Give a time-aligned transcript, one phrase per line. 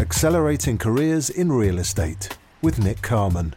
[0.00, 3.54] Accelerating Careers in Real Estate with Nick Carman.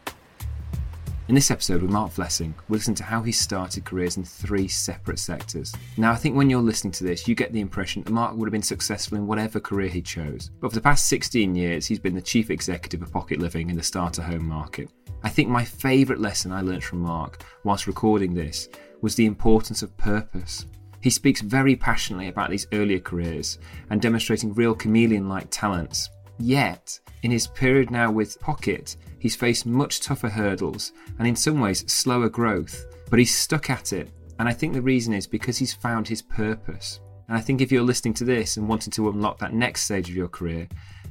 [1.30, 4.68] In this episode with Mark Vlessing, we'll listen to how he started careers in three
[4.68, 5.74] separate sectors.
[5.96, 8.46] Now, I think when you're listening to this, you get the impression that Mark would
[8.46, 10.52] have been successful in whatever career he chose.
[10.60, 13.78] But for the past 16 years, he's been the chief executive of Pocket Living in
[13.78, 14.90] the starter home market.
[15.24, 18.68] I think my favourite lesson I learned from Mark whilst recording this
[19.00, 20.66] was the importance of purpose.
[21.00, 26.10] He speaks very passionately about these earlier careers and demonstrating real chameleon like talents.
[26.40, 31.60] Yet, in his period now with Pocket, he's faced much tougher hurdles and in some
[31.60, 34.10] ways slower growth, but he's stuck at it.
[34.40, 37.00] And I think the reason is because he's found his purpose.
[37.28, 40.10] And I think if you're listening to this and wanting to unlock that next stage
[40.10, 40.68] of your career,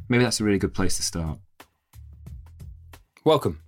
[0.09, 1.39] maybe that's a really good place to start.
[3.25, 3.61] Welcome.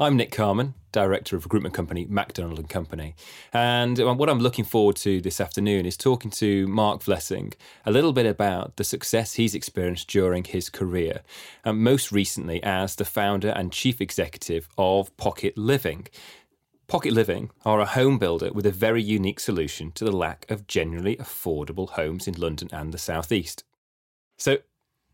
[0.00, 3.14] I'm Nick Carman, director of recruitment company MacDonald and Company.
[3.52, 7.54] And um, what I'm looking forward to this afternoon is talking to Mark Vlessing
[7.86, 11.20] a little bit about the success he's experienced during his career,
[11.64, 16.08] and most recently as the founder and chief executive of Pocket Living.
[16.88, 20.66] Pocket Living are a home builder with a very unique solution to the lack of
[20.66, 23.62] generally affordable homes in London and the Southeast.
[24.38, 24.58] So,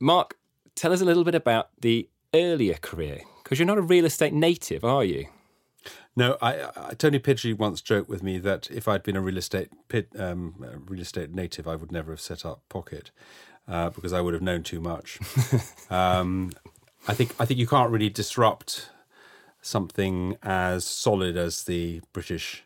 [0.01, 0.39] Mark,
[0.75, 4.33] tell us a little bit about the earlier career because you're not a real estate
[4.33, 5.27] native, are you?
[6.15, 9.39] No, I, I, Tony Pidgley once joked with me that if I'd been a real
[9.39, 9.70] estate
[10.17, 10.55] um,
[10.87, 13.11] real estate native, I would never have set up Pocket
[13.67, 15.19] uh, because I would have known too much.
[15.91, 16.53] um,
[17.09, 18.91] I think I think you can't really disrupt
[19.61, 22.62] something as solid as the British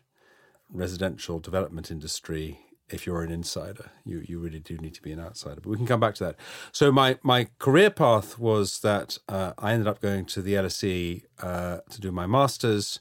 [0.71, 3.91] residential development industry if you're an insider.
[4.03, 5.61] You you really do need to be an outsider.
[5.61, 6.35] But we can come back to that.
[6.71, 11.23] So my my career path was that uh, I ended up going to the LSE
[11.41, 12.99] uh, to do my masters,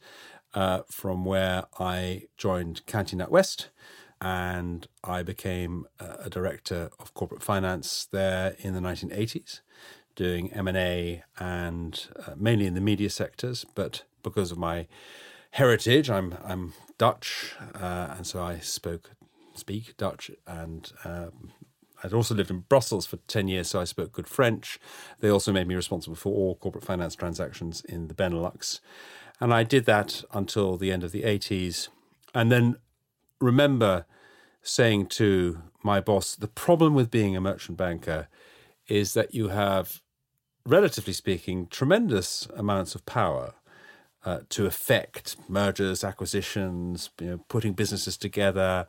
[0.55, 3.69] uh, from where I joined County NatWest,
[4.21, 9.61] and I became a director of corporate finance there in the 1980s,
[10.15, 13.67] doing M and A and uh, mainly in the media sectors.
[13.75, 14.87] But because of my
[15.53, 19.11] heritage, I'm I'm Dutch, uh, and so I spoke
[19.55, 21.53] speak Dutch, and um,
[22.05, 24.79] I'd also lived in Brussels for 10 years, so I spoke good French.
[25.21, 28.81] They also made me responsible for all corporate finance transactions in the Benelux.
[29.41, 31.89] And I did that until the end of the 80s.
[32.35, 32.77] And then
[33.41, 34.05] remember
[34.63, 38.29] saying to my boss, the problem with being a merchant banker
[38.87, 40.03] is that you have,
[40.67, 43.55] relatively speaking, tremendous amounts of power.
[44.27, 48.87] Uh, to affect mergers, acquisitions, you know, putting businesses together,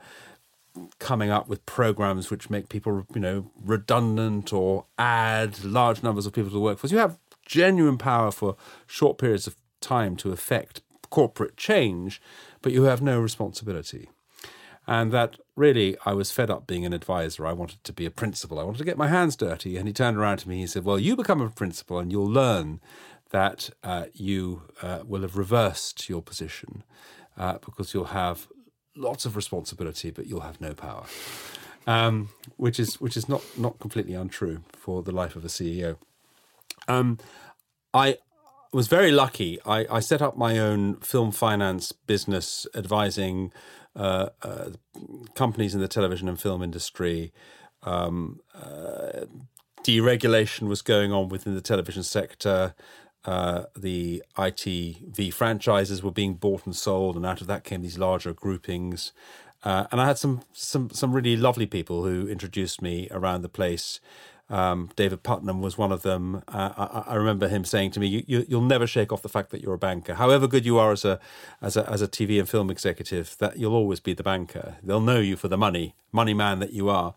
[0.99, 6.33] coming up with programs which make people, you know, redundant or add large numbers of
[6.33, 6.91] people to the workforce.
[6.91, 8.55] You have genuine power for
[8.87, 12.21] short periods of time to affect corporate change,
[12.61, 14.09] but you have no responsibility.
[14.87, 17.45] And that really, I was fed up being an advisor.
[17.45, 18.59] I wanted to be a principal.
[18.59, 19.77] I wanted to get my hands dirty.
[19.77, 20.57] And he turned around to me.
[20.57, 22.79] He said, Well, you become a principal and you'll learn
[23.31, 26.83] that uh, you uh, will have reversed your position
[27.37, 28.47] uh, because you'll have
[28.95, 31.05] lots of responsibility, but you'll have no power.
[31.87, 35.97] Um, which is which is not not completely untrue for the life of a CEO.
[36.87, 37.19] Um,
[37.93, 38.17] I
[38.73, 39.59] was very lucky.
[39.65, 43.53] I, I, set up my own film finance business, advising
[43.95, 44.71] uh, uh,
[45.33, 47.31] companies in the television and film industry.
[47.83, 49.25] Um, uh,
[49.83, 52.75] deregulation was going on within the television sector.
[53.25, 57.97] Uh, the ITV franchises were being bought and sold, and out of that came these
[57.97, 59.11] larger groupings.
[59.63, 63.49] Uh, and I had some some some really lovely people who introduced me around the
[63.49, 63.99] place.
[64.47, 66.43] Um, David Puttnam was one of them.
[66.47, 69.49] Uh, I, I, remember him saying to me, you, will never shake off the fact
[69.49, 70.13] that you're a banker.
[70.13, 71.19] However good you are as a,
[71.63, 74.75] as a as a TV and film executive, that you'll always be the banker.
[74.83, 77.15] They'll know you for the money, money man that you are."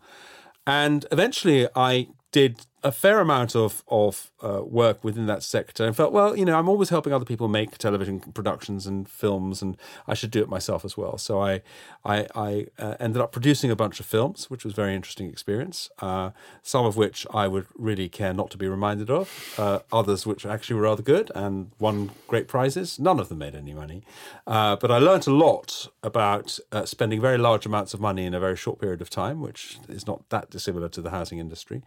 [0.65, 5.95] And eventually, I did a fair amount of of uh, work within that sector and
[5.95, 9.75] felt well you know i'm always helping other people make television productions and films and
[10.07, 11.17] i should do it myself as well.
[11.17, 11.61] So i
[12.05, 15.89] i, I uh, ended up producing a bunch of films which was very interesting experience
[15.99, 16.31] uh,
[16.63, 20.45] some of which i would really care not to be reminded of uh, others which
[20.45, 22.99] actually were rather good and won great prizes.
[22.99, 24.03] None of them made any money
[24.47, 28.33] uh, but i learned a lot about uh, spending very large amounts of money in
[28.33, 31.81] a very short period of time which is not that dissimilar to the housing industry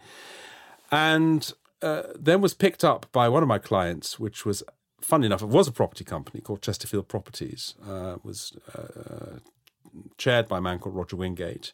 [0.92, 4.62] and uh, then was picked up by one of my clients, which was,
[5.00, 7.74] funny enough, it was a property company called Chesterfield Properties.
[7.84, 9.38] Uh, was uh,
[10.18, 11.72] chaired by a man called Roger Wingate,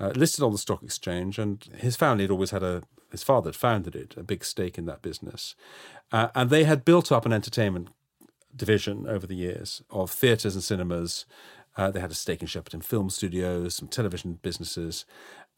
[0.00, 2.82] uh, listed on the stock exchange, and his family had always had a.
[3.10, 5.54] His father had founded it, a big stake in that business,
[6.12, 7.88] uh, and they had built up an entertainment
[8.56, 11.26] division over the years of theatres and cinemas.
[11.76, 15.04] Uh, they had a stake in Shepperton Film Studios, some television businesses,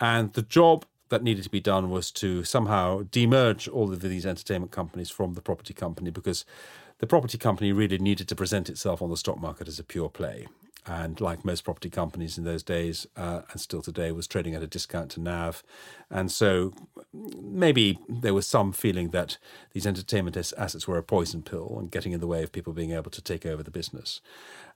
[0.00, 0.84] and the job
[1.14, 5.34] that needed to be done was to somehow demerge all of these entertainment companies from
[5.34, 6.44] the property company because
[6.99, 10.08] the property company really needed to present itself on the stock market as a pure
[10.08, 10.49] play.
[10.87, 14.62] And like most property companies in those days, uh, and still today, was trading at
[14.62, 15.62] a discount to NAV.
[16.11, 16.75] And so
[17.12, 19.38] maybe there was some feeling that
[19.72, 22.90] these entertainment assets were a poison pill and getting in the way of people being
[22.90, 24.20] able to take over the business.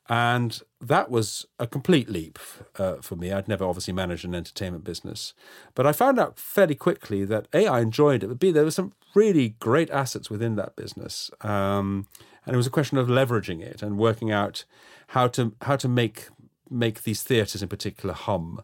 [0.09, 2.39] And that was a complete leap
[2.79, 3.31] uh, for me.
[3.31, 5.35] I'd never obviously managed an entertainment business.
[5.75, 8.71] But I found out fairly quickly that A, I enjoyed it, but B, there were
[8.71, 11.31] some really great assets within that business.
[11.43, 12.07] Um,
[12.47, 14.65] and it was a question of leveraging it and working out
[15.09, 16.29] how to how to make
[16.71, 18.63] make these theatres in particular hum.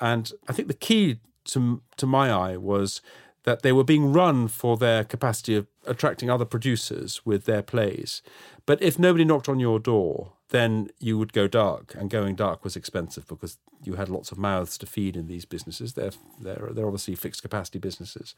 [0.00, 3.00] And I think the key to to my eye was
[3.44, 8.22] that they were being run for their capacity of attracting other producers with their plays.
[8.66, 12.64] But if nobody knocked on your door, then you would go dark, and going dark
[12.64, 15.94] was expensive because you had lots of mouths to feed in these businesses.
[15.94, 18.34] They're they're they're obviously fixed capacity businesses.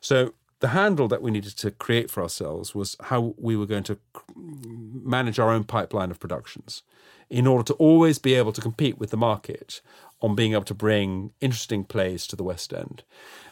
[0.00, 3.84] So the handle that we needed to create for ourselves was how we were going
[3.84, 3.98] to
[4.34, 6.82] manage our own pipeline of productions
[7.30, 9.80] in order to always be able to compete with the market
[10.20, 13.04] on being able to bring interesting plays to the West End.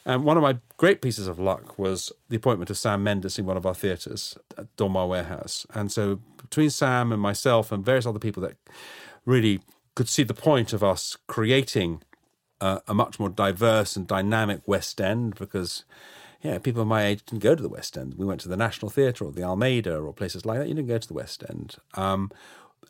[0.07, 3.45] And one of my great pieces of luck was the appointment of Sam Mendes in
[3.45, 5.67] one of our theatres at Donmar Warehouse.
[5.75, 8.57] And so between Sam and myself and various other people that
[9.25, 9.61] really
[9.97, 12.03] could see the point of us creating
[12.61, 15.85] uh, a much more diverse and dynamic West End because
[16.41, 18.15] yeah, people my age didn't go to the West End.
[18.17, 20.69] We went to the National Theatre or the Almeida or places like that.
[20.69, 21.77] You didn't go to the West End.
[21.95, 22.31] Um,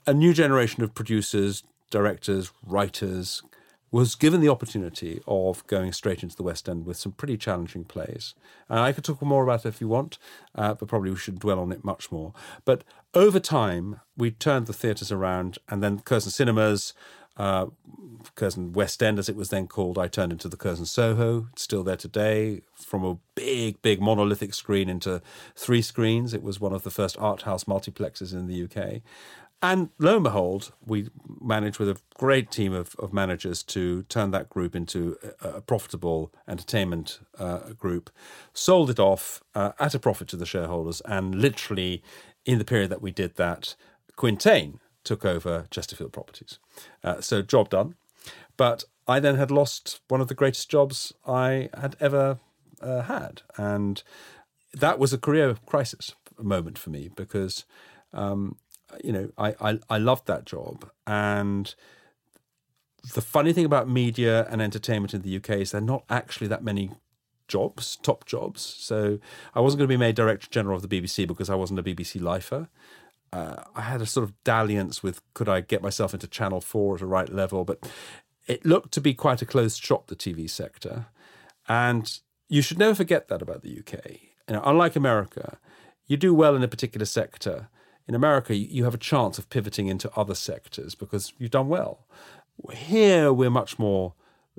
[0.06, 3.42] a new generation of producers, directors, writers
[3.90, 7.84] was given the opportunity of going straight into the West End with some pretty challenging
[7.84, 8.34] plays.
[8.68, 10.18] And I could talk more about it if you want,
[10.54, 12.32] uh, but probably we should dwell on it much more.
[12.64, 12.82] But
[13.14, 16.94] over time, we turned the theatres around, and then Curzon Cinemas,
[17.36, 17.66] uh,
[18.34, 21.48] Curzon West End, as it was then called, I turned into the Curzon Soho.
[21.52, 22.62] It's still there today.
[22.74, 25.20] From a big, big monolithic screen into
[25.54, 26.32] three screens.
[26.34, 29.02] It was one of the first art house multiplexes in the UK.
[29.62, 31.08] And lo and behold, we
[31.40, 35.60] managed with a great team of, of managers to turn that group into a, a
[35.60, 38.10] profitable entertainment uh, group,
[38.52, 42.02] sold it off uh, at a profit to the shareholders, and literally
[42.44, 43.74] in the period that we did that,
[44.14, 46.58] Quintain took over Chesterfield Properties.
[47.02, 47.94] Uh, so, job done.
[48.56, 52.38] But I then had lost one of the greatest jobs I had ever
[52.80, 53.42] uh, had.
[53.56, 54.02] And
[54.74, 57.64] that was a career crisis moment for me because
[58.12, 58.56] um,
[59.02, 60.88] you know, I, I, I loved that job.
[61.06, 61.74] And
[63.14, 66.48] the funny thing about media and entertainment in the UK is there are not actually
[66.48, 66.90] that many
[67.48, 68.62] jobs, top jobs.
[68.62, 69.18] So
[69.54, 71.82] I wasn't going to be made director general of the BBC because I wasn't a
[71.82, 72.68] BBC lifer.
[73.32, 76.96] Uh, I had a sort of dalliance with could I get myself into Channel 4
[76.96, 77.88] at a right level, but
[78.46, 81.06] it looked to be quite a closed shop, the TV sector.
[81.68, 82.18] And
[82.48, 84.10] you should never forget that about the UK.
[84.48, 85.58] You know, unlike America,
[86.06, 87.68] you do well in a particular sector
[88.08, 92.06] in America, you have a chance of pivoting into other sectors because you've done well.
[92.72, 94.14] Here, we're much more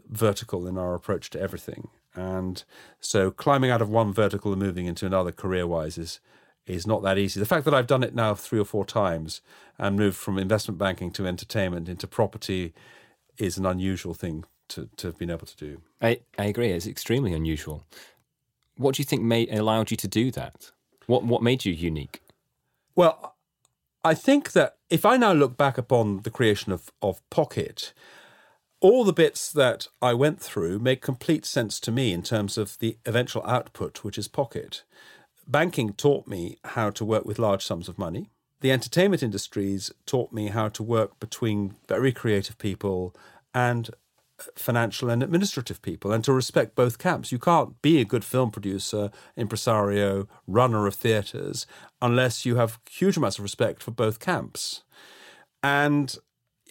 [0.10, 1.88] vertical in our approach to everything.
[2.14, 2.64] And
[3.00, 6.20] so climbing out of one vertical and moving into another career wise is,
[6.66, 7.40] is not that easy.
[7.40, 9.42] The fact that I've done it now three or four times
[9.78, 12.74] and moved from investment banking to entertainment into property
[13.38, 15.82] is an unusual thing to, to have been able to do.
[16.02, 16.72] I, I agree.
[16.72, 17.84] It's extremely unusual.
[18.76, 20.72] What do you think made, allowed you to do that?
[21.06, 22.22] What, what made you unique?
[22.96, 23.36] Well,
[24.08, 27.92] I think that if I now look back upon the creation of, of Pocket,
[28.80, 32.80] all the bits that I went through make complete sense to me in terms of
[32.80, 34.84] the eventual output, which is Pocket.
[35.46, 38.30] Banking taught me how to work with large sums of money.
[38.62, 43.14] The entertainment industries taught me how to work between very creative people
[43.54, 43.90] and
[44.56, 47.32] financial and administrative people and to respect both camps.
[47.32, 51.66] You can't be a good film producer, impresario, runner of theatres
[52.02, 54.84] unless you have huge amounts of respect for both camps.
[55.64, 56.16] And,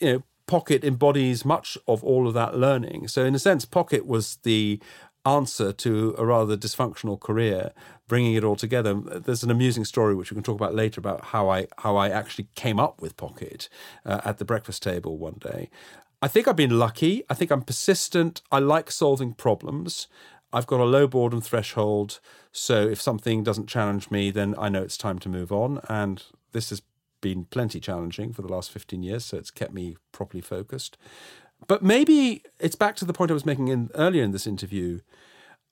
[0.01, 3.09] you know, Pocket embodies much of all of that learning.
[3.09, 4.81] So, in a sense, Pocket was the
[5.25, 7.73] answer to a rather dysfunctional career,
[8.07, 8.95] bringing it all together.
[8.95, 12.11] There's an amusing story which we can talk about later about how I how I
[12.11, 13.69] actually came up with Pocket
[14.05, 15.69] uh, at the breakfast table one day.
[16.27, 17.23] I think I've been lucky.
[17.31, 18.43] I think I'm persistent.
[18.51, 20.09] I like solving problems.
[20.53, 22.19] I've got a low boredom threshold.
[22.51, 25.81] So if something doesn't challenge me, then I know it's time to move on.
[25.89, 26.83] And this has
[27.21, 29.25] been plenty challenging for the last 15 years.
[29.25, 30.99] So it's kept me properly focused.
[31.69, 35.03] But maybe it's back to the point I was making in, earlier in this interview.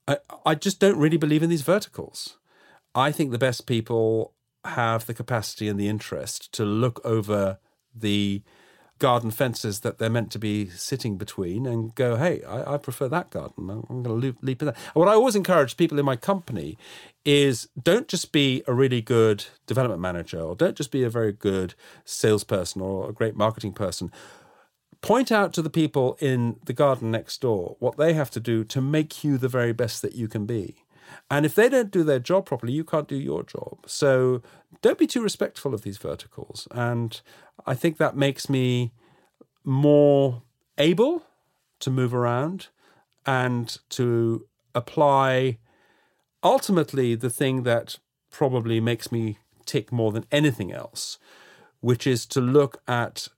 [0.07, 2.39] I, I just don't really believe in these verticals.
[2.95, 4.35] I think the best people
[4.65, 7.59] have the capacity and the interest to look over
[7.93, 8.45] the
[8.99, 13.09] garden fences that they're meant to be sitting between and go, hey, I, I prefer
[13.09, 13.69] that garden.
[13.71, 14.77] I'm, going to leap, leap in that.
[14.77, 16.79] And what I always encourage people in my company
[17.25, 21.33] is don't just be a really good development manager or don't just be a very
[21.33, 21.75] good
[22.05, 24.13] salesperson or a great marketing person.
[25.01, 28.65] Point out to the people in the garden next door what they have to do
[28.65, 30.85] to make you the very best that you can be.
[31.31, 33.79] And if they don't do their job properly, you can't do your job.
[33.87, 34.43] So
[34.83, 36.69] don't be too respectful of these verticals.
[36.71, 37.21] And
[37.67, 38.93] I think that makes me
[39.65, 40.43] more
[40.79, 41.23] able
[41.81, 42.69] to move around
[43.27, 45.59] and to apply
[46.43, 47.99] ultimately the thing that
[48.31, 51.19] probably makes me tick more than anything else,
[51.81, 53.29] which is to look at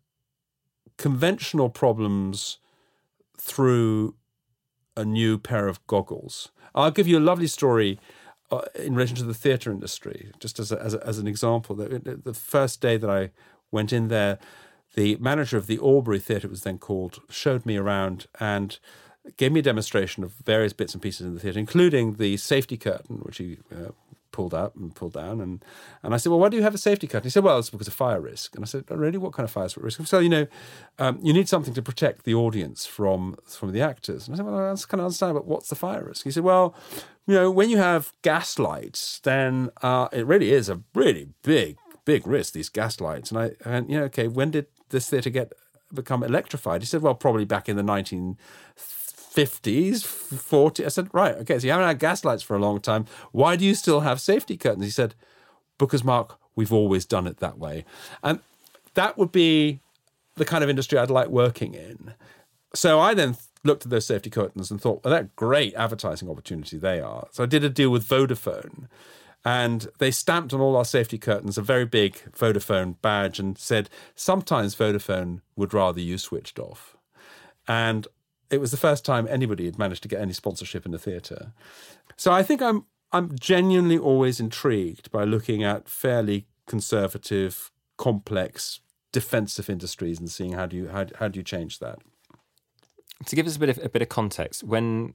[0.97, 2.59] conventional problems
[3.39, 4.15] through
[4.97, 6.51] a new pair of goggles.
[6.75, 8.01] I'll give you a lovely story
[8.51, 11.75] uh, in relation to the theatre industry, just as, a, as, a, as, an example.
[11.77, 13.31] The, the first day that I
[13.71, 14.39] went in there,
[14.95, 18.79] the manager of the Albery Theatre, was then called, showed me around and
[19.37, 22.77] gave me a demonstration of various bits and pieces in the theatre, including the safety
[22.77, 23.91] curtain, which he uh,
[24.37, 25.41] pulled up and pulled down.
[25.41, 25.65] And,
[26.03, 27.25] and I said, Well, why do you have a safety curtain?
[27.25, 28.55] He said, Well, it's because of fire risk.
[28.55, 29.17] And I said, oh, Really?
[29.17, 30.07] What kind of fire risk?
[30.07, 30.47] So, you know,
[30.99, 34.29] um, you need something to protect the audience from, from the actors.
[34.29, 35.41] And I said, Well, that's kind of understandable.
[35.41, 36.25] But what's the fire risk?
[36.25, 36.75] He said, Well,
[37.27, 41.79] you know, when you have gas lights, then uh, it really is a really big,
[42.07, 43.31] big risk, these gas lights.
[43.31, 45.53] And I, and, you know, okay, when did this theatre get
[45.93, 46.81] become electrified?
[46.81, 48.37] He said, Well, probably back in the 19-
[49.37, 50.87] 50s, 40.
[50.87, 53.05] I said, right, okay, so you haven't had gas lights for a long time.
[53.33, 54.87] Why do you still have safety curtains?
[54.87, 55.15] He said,
[55.79, 57.85] because, Mark, we've always done it that way.
[58.23, 58.41] And
[58.95, 59.81] that would be
[60.37, 62.15] the kind of industry I'd like working in.
[62.75, 66.79] So I then looked at those safety curtains and thought, well, that great advertising opportunity
[66.79, 67.29] they are.
[67.31, 68.87] So I did a deal with Vodafone
[69.47, 73.89] and they stamped on all our safety curtains a very big Vodafone badge and said
[74.17, 76.97] sometimes Vodafone would rather you switched off.
[77.69, 78.09] And
[78.51, 81.53] it was the first time anybody had managed to get any sponsorship in the theatre.
[82.17, 88.81] So I think I'm I'm genuinely always intrigued by looking at fairly conservative, complex,
[89.13, 92.01] defensive industries and seeing how do you how, how do you change that.
[93.27, 95.15] To give us a bit of a bit of context, when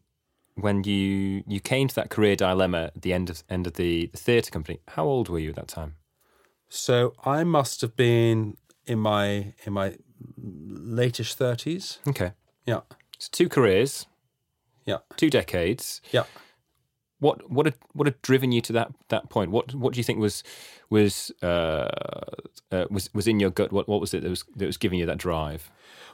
[0.56, 4.08] when you you came to that career dilemma at the end of end of the,
[4.12, 5.96] the theatre company, how old were you at that time?
[6.70, 9.98] So I must have been in my in my
[10.40, 12.00] latish thirties.
[12.08, 12.32] Okay.
[12.66, 12.82] Yeah.
[13.18, 14.08] So two careers.
[14.86, 15.00] Yeah.
[15.16, 16.02] Two decades.
[16.12, 16.24] Yeah.
[17.22, 19.52] What what had what had driven you to that that point?
[19.52, 20.44] What what do you think was
[20.90, 21.88] was uh,
[22.72, 23.72] uh, was was in your gut?
[23.72, 25.72] What what was it that was that was giving you that drive?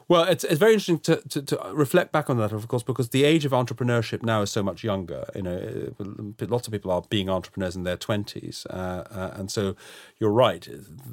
[0.10, 3.10] Well, it's, it's very interesting to, to, to, reflect back on that, of course, because
[3.10, 5.26] the age of entrepreneurship now is so much younger.
[5.36, 9.52] You know, uh, lots of people are being entrepreneurs in their twenties, uh, uh, and
[9.52, 9.76] so
[10.18, 10.68] you're right.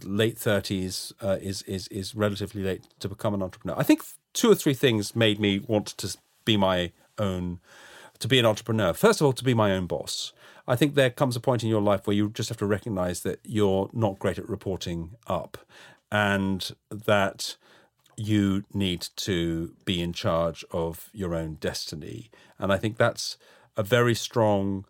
[0.04, 3.76] Late thirties uh, is is is relatively late to become an entrepreneur.
[3.78, 7.60] I think two or three things made me want to be my own,
[8.24, 8.94] to be an entrepreneur.
[8.94, 10.32] First of all, to be my own boss.
[10.66, 13.20] I think there comes a point in your life where you just have to recognize
[13.20, 15.58] that you're not great at reporting up
[16.10, 17.56] and that
[18.16, 22.30] you need to be in charge of your own destiny.
[22.58, 23.36] And I think that's
[23.76, 24.86] a very strong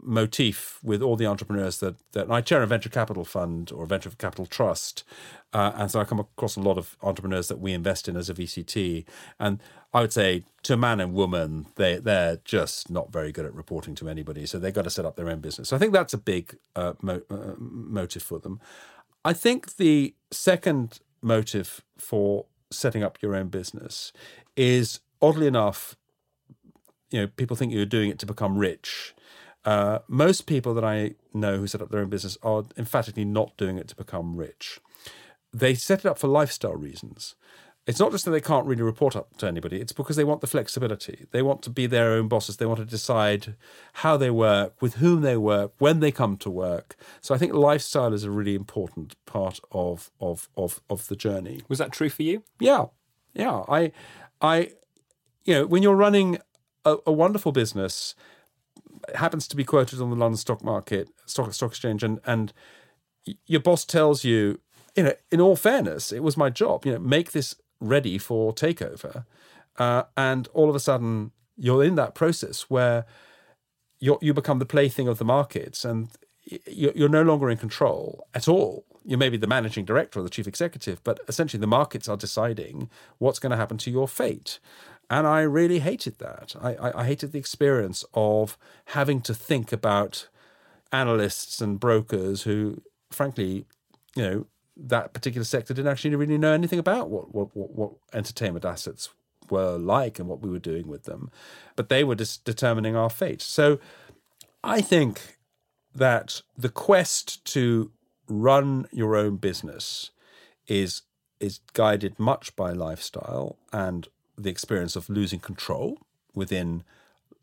[0.00, 4.10] motif with all the entrepreneurs that, that I chair a venture capital fund or venture
[4.10, 5.04] capital trust.
[5.52, 8.30] Uh, and so I come across a lot of entrepreneurs that we invest in as
[8.30, 9.04] a VCT.
[9.38, 9.60] And
[9.92, 13.54] I would say to a man and woman, they, they're just not very good at
[13.54, 14.46] reporting to anybody.
[14.46, 15.68] So they've got to set up their own business.
[15.68, 18.60] So I think that's a big uh, mo- uh, motive for them.
[19.24, 24.12] I think the second motive for setting up your own business
[24.56, 25.96] is oddly enough,
[27.10, 29.14] you know, people think you're doing it to become rich.
[29.64, 33.56] Uh, most people that I know who set up their own business are emphatically not
[33.56, 34.80] doing it to become rich.
[35.52, 37.36] They set it up for lifestyle reasons.
[37.84, 40.40] It's not just that they can't really report up to anybody, it's because they want
[40.40, 41.26] the flexibility.
[41.32, 42.56] They want to be their own bosses.
[42.56, 43.56] They want to decide
[43.94, 46.94] how they work, with whom they work, when they come to work.
[47.20, 51.62] So I think lifestyle is a really important part of of of, of the journey.
[51.68, 52.44] Was that true for you?
[52.60, 52.86] Yeah.
[53.34, 53.64] Yeah.
[53.68, 53.90] I
[54.40, 54.72] I
[55.44, 56.38] you know, when you're running
[56.84, 58.14] a, a wonderful business,
[59.14, 62.52] happens to be quoted on the London stock market, stock stock exchange, and and
[63.46, 64.60] your boss tells you,
[64.96, 68.52] you know, in all fairness, it was my job, you know, make this ready for
[68.52, 69.24] takeover.
[69.78, 73.06] Uh, and all of a sudden, you're in that process where
[74.00, 76.08] you you become the plaything of the markets and
[76.66, 78.84] you're no longer in control at all.
[79.04, 82.16] You may be the managing director or the chief executive, but essentially the markets are
[82.16, 84.58] deciding what's going to happen to your fate.
[85.12, 86.56] And I really hated that.
[86.58, 90.26] I, I, I hated the experience of having to think about
[90.90, 93.66] analysts and brokers who, frankly,
[94.16, 97.92] you know, that particular sector didn't actually really know anything about what what, what, what
[98.14, 99.10] entertainment assets
[99.50, 101.30] were like and what we were doing with them,
[101.76, 103.42] but they were just determining our fate.
[103.42, 103.78] So
[104.64, 105.36] I think
[105.94, 107.90] that the quest to
[108.28, 110.10] run your own business
[110.66, 111.02] is
[111.38, 115.98] is guided much by lifestyle and the experience of losing control
[116.34, 116.84] within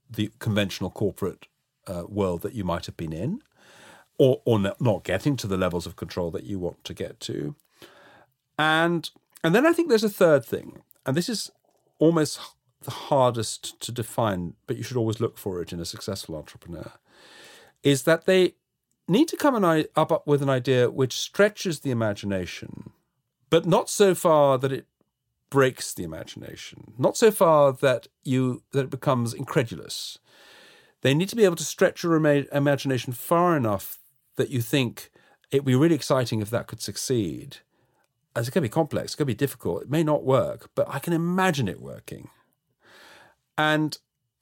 [0.09, 1.45] the conventional corporate
[1.87, 3.41] uh, world that you might have been in,
[4.17, 7.55] or or not getting to the levels of control that you want to get to,
[8.57, 9.09] and
[9.43, 11.51] and then I think there's a third thing, and this is
[11.99, 12.39] almost
[12.81, 16.91] the hardest to define, but you should always look for it in a successful entrepreneur,
[17.83, 18.55] is that they
[19.07, 19.63] need to come
[19.95, 22.91] up with an idea which stretches the imagination,
[23.49, 24.85] but not so far that it
[25.49, 30.19] breaks the imagination, not so far that you that it becomes incredulous.
[31.01, 33.97] They need to be able to stretch your imagination far enough
[34.35, 35.11] that you think
[35.51, 37.57] it'd be really exciting if that could succeed.
[38.35, 39.83] As it's going to be complex, it's going to be difficult.
[39.83, 42.29] It may not work, but I can imagine it working.
[43.57, 43.97] And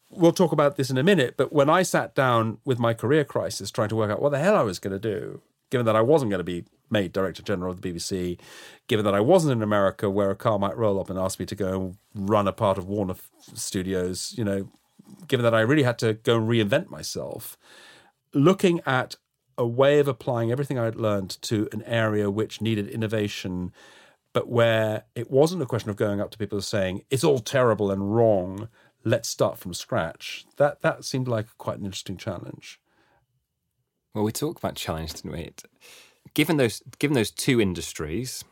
[0.10, 1.36] we'll talk about this in a minute.
[1.38, 4.40] But when I sat down with my career crisis, trying to work out what the
[4.40, 7.44] hell I was going to do, given that I wasn't going to be made Director
[7.44, 8.40] General of the BBC,
[8.88, 11.46] given that I wasn't in America where a car might roll up and ask me
[11.46, 13.16] to go and run a part of Warner
[13.54, 14.70] Studios, you know,
[15.28, 17.58] given that I really had to go and reinvent myself,
[18.34, 19.16] looking at
[19.58, 23.74] a way of applying everything I'd learned to an area which needed innovation,
[24.34, 27.90] but where it wasn't a question of going up to people saying, it's all terrible
[27.90, 28.70] and wrong,
[29.04, 30.46] let's start from scratch.
[30.58, 32.80] That that seemed like quite an interesting challenge.
[34.18, 35.52] Well, we talked about challenge, didn't we?
[36.34, 38.44] Given those given those two industries,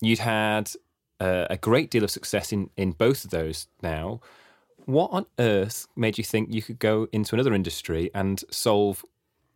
[0.00, 0.72] you'd had
[1.20, 4.20] uh, a great deal of success in in both of those now.
[4.84, 9.04] What on earth made you think you could go into another industry and solve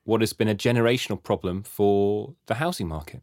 [0.05, 3.23] what has been a generational problem for the housing market?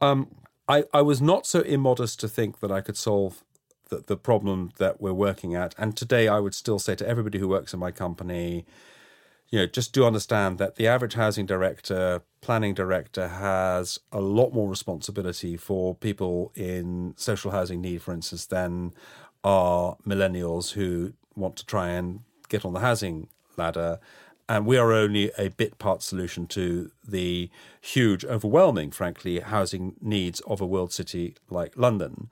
[0.00, 0.28] Um,
[0.66, 3.44] I, I was not so immodest to think that I could solve
[3.90, 5.74] the problem that we're working at.
[5.76, 8.64] And today, I would still say to everybody who works in my company,
[9.52, 14.54] you know, just do understand that the average housing director, planning director has a lot
[14.54, 18.94] more responsibility for people in social housing need, for instance, than
[19.44, 24.00] are millennials who want to try and get on the housing ladder.
[24.48, 27.50] And we are only a bit part solution to the
[27.82, 32.30] huge, overwhelming, frankly, housing needs of a world city like London.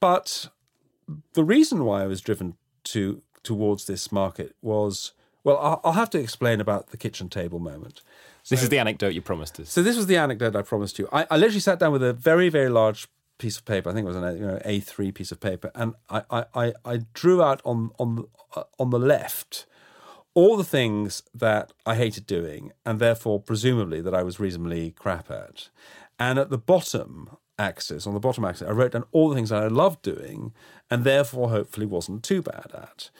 [0.00, 0.48] But
[1.34, 5.12] the reason why I was driven to towards this market was
[5.44, 8.02] well, I'll, I'll have to explain about the kitchen table moment.
[8.42, 9.70] So, this is the anecdote you promised us.
[9.70, 11.08] So this was the anecdote I promised you.
[11.12, 13.06] I, I literally sat down with a very, very large
[13.40, 13.90] piece of paper.
[13.90, 17.00] I think it was an you know, A3 piece of paper, and I, I, I
[17.14, 19.66] drew out on on uh, on the left
[20.32, 25.30] all the things that I hated doing, and therefore presumably that I was reasonably crap
[25.30, 25.70] at,
[26.20, 29.50] and at the bottom axis, on the bottom axis, I wrote down all the things
[29.50, 30.52] that I loved doing,
[30.88, 33.10] and therefore hopefully wasn't too bad at,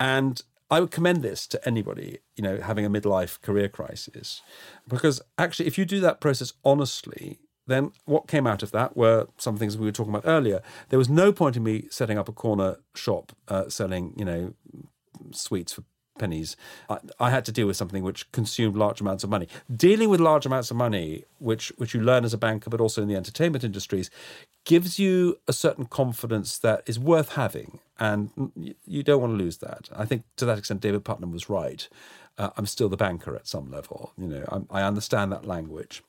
[0.00, 4.42] and I would commend this to anybody, you know, having a midlife career crisis,
[4.88, 9.26] because actually, if you do that process honestly, then what came out of that were
[9.38, 10.62] some things we were talking about earlier.
[10.88, 14.54] There was no point in me setting up a corner shop uh, selling, you know,
[15.32, 15.82] sweets for
[16.18, 16.56] pennies.
[16.88, 19.48] I, I, had to deal with something which consumed large amounts of money.
[19.74, 23.02] Dealing with large amounts of money, which which you learn as a banker, but also
[23.02, 24.10] in the entertainment industries,
[24.64, 29.58] gives you a certain confidence that is worth having, and you don't want to lose
[29.58, 29.88] that.
[29.94, 31.88] I think to that extent, David Puttnam was right.
[32.38, 34.12] Uh, I'm still the banker at some level.
[34.18, 36.02] You know, I'm, I understand that language.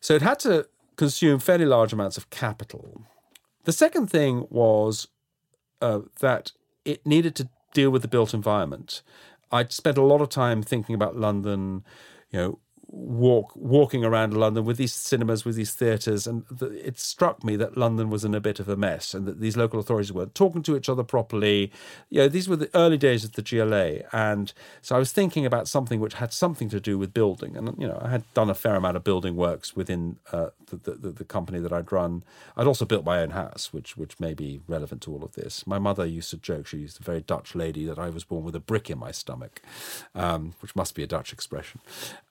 [0.00, 3.02] So it had to consume fairly large amounts of capital.
[3.64, 5.08] The second thing was
[5.80, 6.52] uh, that
[6.84, 9.02] it needed to deal with the built environment.
[9.50, 11.84] I'd spent a lot of time thinking about London,
[12.30, 12.58] you know,
[12.90, 17.76] walk walking around London with these cinemas, with these theatres, and it struck me that
[17.76, 20.62] London was in a bit of a mess, and that these local authorities weren't talking
[20.62, 21.70] to each other properly.
[22.08, 25.44] You know, these were the early days of the GLA, and so I was thinking
[25.44, 28.48] about something which had something to do with building, and you know, I had done
[28.48, 32.22] a fair amount of building works within uh, the, the, the company that I'd run.
[32.56, 35.66] I'd also built my own house, which which may be relevant to all of this.
[35.66, 38.56] My mother used to joke; she a very Dutch lady that I was born with
[38.56, 39.60] a brick in my stomach,
[40.14, 41.80] um, which must be a Dutch expression,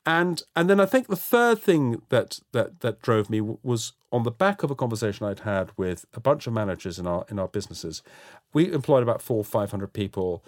[0.06, 4.24] and and then I think the third thing that that that drove me was on
[4.24, 7.40] the back of a conversation I'd had with a bunch of managers in our in
[7.40, 8.02] our businesses.
[8.54, 10.44] We employed about four five hundred people,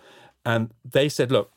[0.46, 1.52] and they said, "Look,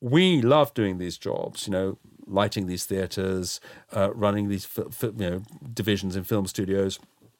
[0.00, 1.66] we love doing these jobs.
[1.66, 3.60] You know, lighting these theaters,
[3.92, 4.68] uh, running these
[5.02, 5.42] you know
[5.74, 6.98] divisions in film studios."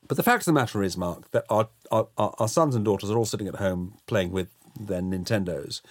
[0.09, 3.11] But the fact of the matter is, Mark, that our, our, our sons and daughters
[3.11, 4.49] are all sitting at home playing with
[4.81, 5.83] their Nintendos,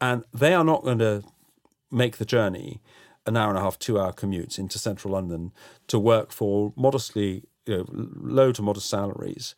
[0.00, 1.22] and they are not going to
[1.90, 2.80] make the journey
[3.26, 5.52] an hour and a half, two hour commutes into central London
[5.88, 9.54] to work for modestly you know, low to modest salaries,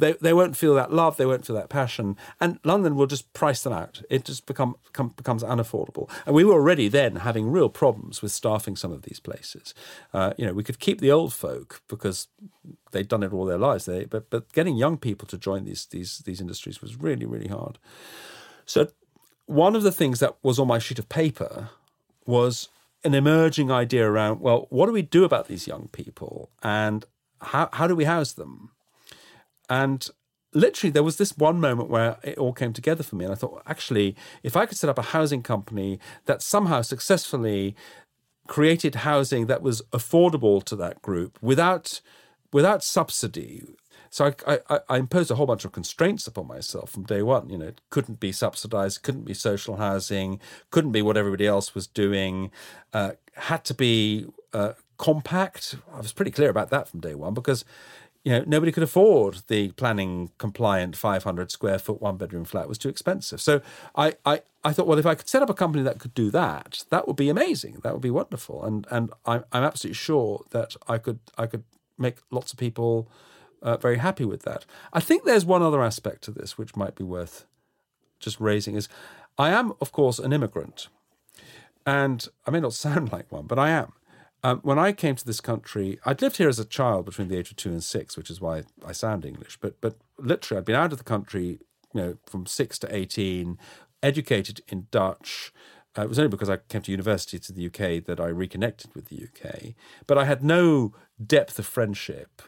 [0.00, 3.32] they, they won't feel that love, they won't feel that passion, and London will just
[3.32, 4.02] price them out.
[4.08, 6.10] It just become, come, becomes unaffordable.
[6.26, 9.74] And we were already then having real problems with staffing some of these places.
[10.12, 12.28] Uh, you know, we could keep the old folk because
[12.92, 15.86] they'd done it all their lives, they, but but getting young people to join these
[15.86, 17.78] these these industries was really really hard.
[18.64, 18.88] So
[19.46, 21.70] one of the things that was on my sheet of paper
[22.24, 22.68] was
[23.04, 27.04] an emerging idea around well, what do we do about these young people and
[27.40, 28.70] how how do we house them?
[29.68, 30.08] And
[30.52, 33.24] literally, there was this one moment where it all came together for me.
[33.24, 37.76] And I thought, actually, if I could set up a housing company that somehow successfully
[38.46, 42.00] created housing that was affordable to that group without
[42.52, 43.62] without subsidy.
[44.10, 47.48] So I, I, I, imposed a whole bunch of constraints upon myself from day one.
[47.48, 51.76] You know, it couldn't be subsidized, couldn't be social housing, couldn't be what everybody else
[51.76, 52.50] was doing,
[52.92, 55.76] uh, had to be uh, compact.
[55.94, 57.64] I was pretty clear about that from day one because
[58.24, 62.64] you know, nobody could afford the planning compliant 500 square foot one bedroom flat.
[62.64, 63.40] It was too expensive.
[63.40, 63.62] So
[63.96, 66.30] I, I, I thought, well, if I could set up a company that could do
[66.32, 67.78] that, that would be amazing.
[67.82, 68.62] That would be wonderful.
[68.62, 71.64] And, and I'm, I'm absolutely sure that I could, I could
[71.96, 73.08] make lots of people
[73.62, 74.64] uh, very happy with that.
[74.92, 77.46] I think there's one other aspect to this which might be worth
[78.18, 78.88] just raising is
[79.38, 80.88] I am, of course, an immigrant.
[81.86, 83.92] And I may not sound like one, but I am.
[84.42, 87.36] Um, when I came to this country, I'd lived here as a child between the
[87.36, 89.58] age of two and six, which is why I sound English.
[89.60, 91.58] But but literally, I'd been out of the country,
[91.92, 93.58] you know, from six to eighteen,
[94.02, 95.52] educated in Dutch.
[95.98, 98.94] Uh, it was only because I came to university to the UK that I reconnected
[98.94, 99.74] with the UK.
[100.06, 100.94] But I had no
[101.24, 102.40] depth of friendship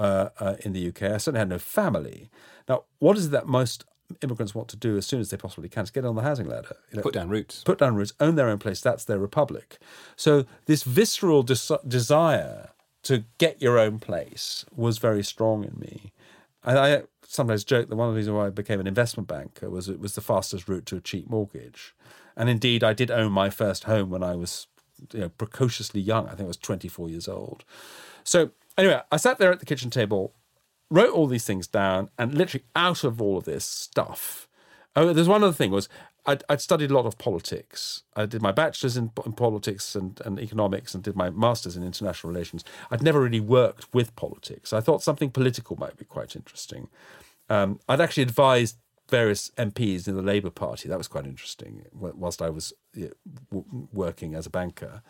[0.00, 1.02] uh, uh, in the UK.
[1.02, 2.30] I certainly had no family.
[2.68, 3.84] Now, what is it that most
[4.22, 6.48] immigrants want to do as soon as they possibly can to get on the housing
[6.48, 6.76] ladder.
[6.90, 7.62] You know, put down roots.
[7.62, 8.80] Put down roots, own their own place.
[8.80, 9.78] That's their republic.
[10.16, 12.70] So this visceral des- desire
[13.04, 16.12] to get your own place was very strong in me.
[16.64, 19.70] And I sometimes joke that one of the reasons why I became an investment banker
[19.70, 21.94] was it was the fastest route to a cheap mortgage.
[22.36, 24.66] And indeed, I did own my first home when I was
[25.12, 26.26] you know, precociously young.
[26.26, 27.64] I think I was 24 years old.
[28.24, 30.34] So anyway, I sat there at the kitchen table
[30.90, 34.48] wrote all these things down, and literally out of all of this stuff,
[34.96, 35.88] oh, there's one other thing was
[36.26, 38.02] I'd, I'd, studied a lot of politics.
[38.14, 41.82] I did my bachelor's in, in, politics and, and economics and did my master's in
[41.82, 42.62] international relations.
[42.90, 44.72] I'd never really worked with politics.
[44.72, 46.88] I thought something political might be quite interesting.
[47.48, 48.76] Um, I'd actually advised
[49.08, 50.88] various MPs in the Labour Party.
[50.88, 52.72] That was quite interesting whilst I was
[53.92, 55.02] working as a banker.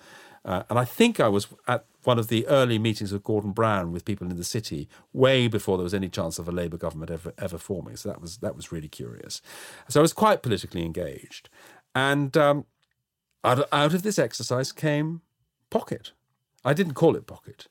[0.44, 3.92] Uh, and I think I was at one of the early meetings of Gordon Brown
[3.92, 7.11] with people in the city, way before there was any chance of a Labour government
[7.11, 7.96] ever ever forming.
[7.96, 9.42] So that was that was really curious.
[9.88, 11.48] So I was quite politically engaged,
[11.94, 12.64] and um,
[13.44, 15.22] out, out of this exercise came
[15.68, 16.12] Pocket.
[16.64, 17.68] I didn't call it Pocket,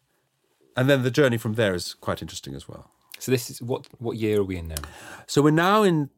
[0.77, 2.91] and then the journey from there is quite interesting as well.
[3.17, 4.83] So this is what what year are we in now?
[5.27, 6.09] So we're now in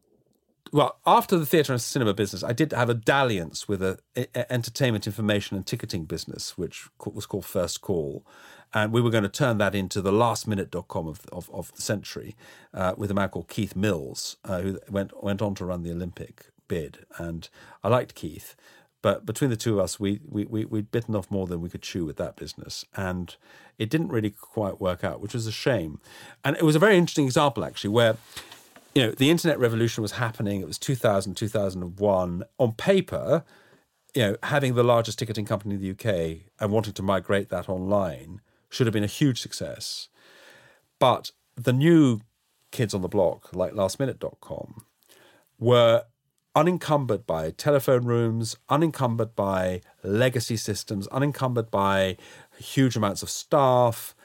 [0.71, 4.51] well, after the theatre and cinema business, I did have a dalliance with a, a,
[4.51, 8.25] entertainment information and ticketing business, which was called First Call.
[8.73, 12.37] And we were going to turn that into the lastminute.com of, of, of the century
[12.73, 15.91] uh, with a man called Keith Mills, uh, who went, went on to run the
[15.91, 16.99] Olympic bid.
[17.17, 17.49] And
[17.83, 18.55] I liked Keith.
[19.01, 21.69] But between the two of us, we, we, we, we'd bitten off more than we
[21.69, 22.85] could chew with that business.
[22.95, 23.35] And
[23.77, 25.99] it didn't really quite work out, which was a shame.
[26.45, 28.15] And it was a very interesting example, actually, where
[28.93, 30.61] you know, the internet revolution was happening.
[30.61, 32.43] It was 2000, 2001.
[32.57, 33.43] On paper,
[34.13, 37.69] you know, having the largest ticketing company in the UK and wanting to migrate that
[37.69, 40.09] online should have been a huge success.
[40.99, 42.21] But the new
[42.71, 44.85] kids on the block, like lastminute.com,
[45.59, 46.03] were
[46.55, 52.17] unencumbered by telephone rooms, unencumbered by legacy systems, unencumbered by
[52.57, 54.15] huge amounts of staff,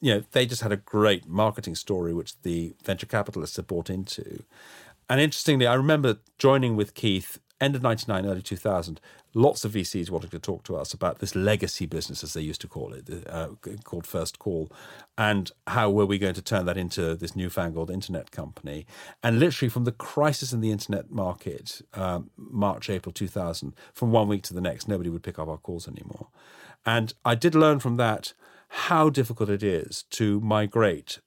[0.00, 3.90] you know, they just had a great marketing story, which the venture capitalists had bought
[3.90, 4.42] into.
[5.08, 9.00] And interestingly, I remember joining with Keith end of 99, early 2000,
[9.34, 12.60] lots of VCs wanted to talk to us about this legacy business, as they used
[12.60, 13.48] to call it, uh,
[13.84, 14.70] called First Call,
[15.16, 18.86] and how were we going to turn that into this newfangled internet company.
[19.22, 24.28] And literally from the crisis in the internet market, um, March, April 2000, from one
[24.28, 26.28] week to the next, nobody would pick up our calls anymore.
[26.86, 28.32] And I did learn from that
[28.68, 31.18] how difficult it is to migrate,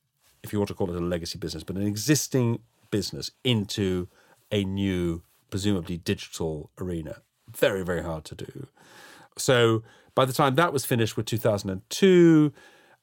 [0.43, 2.59] if you want to call it a legacy business, but an existing
[2.91, 4.07] business into
[4.51, 7.21] a new, presumably digital arena.
[7.49, 8.67] Very, very hard to do.
[9.37, 9.83] So
[10.15, 12.53] by the time that was finished with 2002,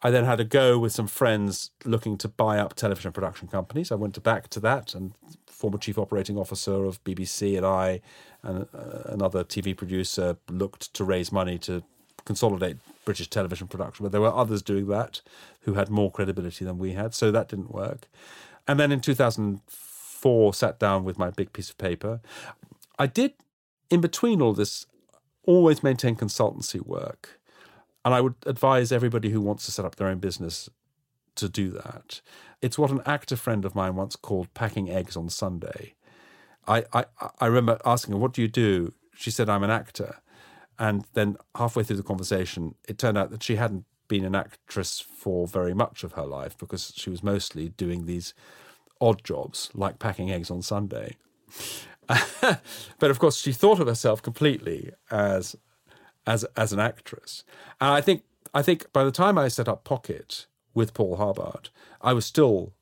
[0.00, 3.90] I then had a go with some friends looking to buy up television production companies.
[3.90, 5.12] I went back to that, and
[5.46, 8.00] former chief operating officer of BBC and I
[8.44, 11.82] and uh, another TV producer looked to raise money to
[12.28, 15.22] consolidate British television production, but there were others doing that
[15.62, 18.06] who had more credibility than we had, so that didn't work.
[18.68, 22.20] And then in 2004, sat down with my big piece of paper.
[22.98, 23.32] I did,
[23.88, 24.84] in between all this,
[25.46, 27.40] always maintain consultancy work.
[28.04, 30.68] And I would advise everybody who wants to set up their own business
[31.36, 32.20] to do that.
[32.60, 35.94] It's what an actor friend of mine once called packing eggs on Sunday.
[36.66, 37.04] I, I,
[37.40, 38.92] I remember asking her, What do you do?
[39.16, 40.16] She said, I'm an actor.
[40.78, 45.00] And then halfway through the conversation, it turned out that she hadn't been an actress
[45.00, 48.32] for very much of her life because she was mostly doing these
[49.00, 51.16] odd jobs like packing eggs on Sunday.
[52.08, 55.56] but of course, she thought of herself completely as
[56.26, 57.44] as as an actress.
[57.80, 58.22] And I think
[58.54, 62.72] I think by the time I set up Pocket with Paul Harbard, I was still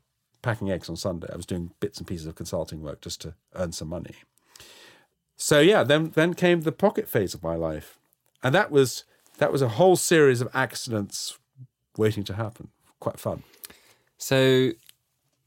[0.42, 1.28] packing eggs on Sunday.
[1.32, 4.14] I was doing bits and pieces of consulting work just to earn some money.
[5.36, 7.98] So yeah, then then came the Pocket phase of my life,
[8.42, 9.04] and that was
[9.38, 11.38] that was a whole series of accidents
[11.96, 12.68] waiting to happen.
[13.00, 13.42] Quite fun.
[14.16, 14.70] So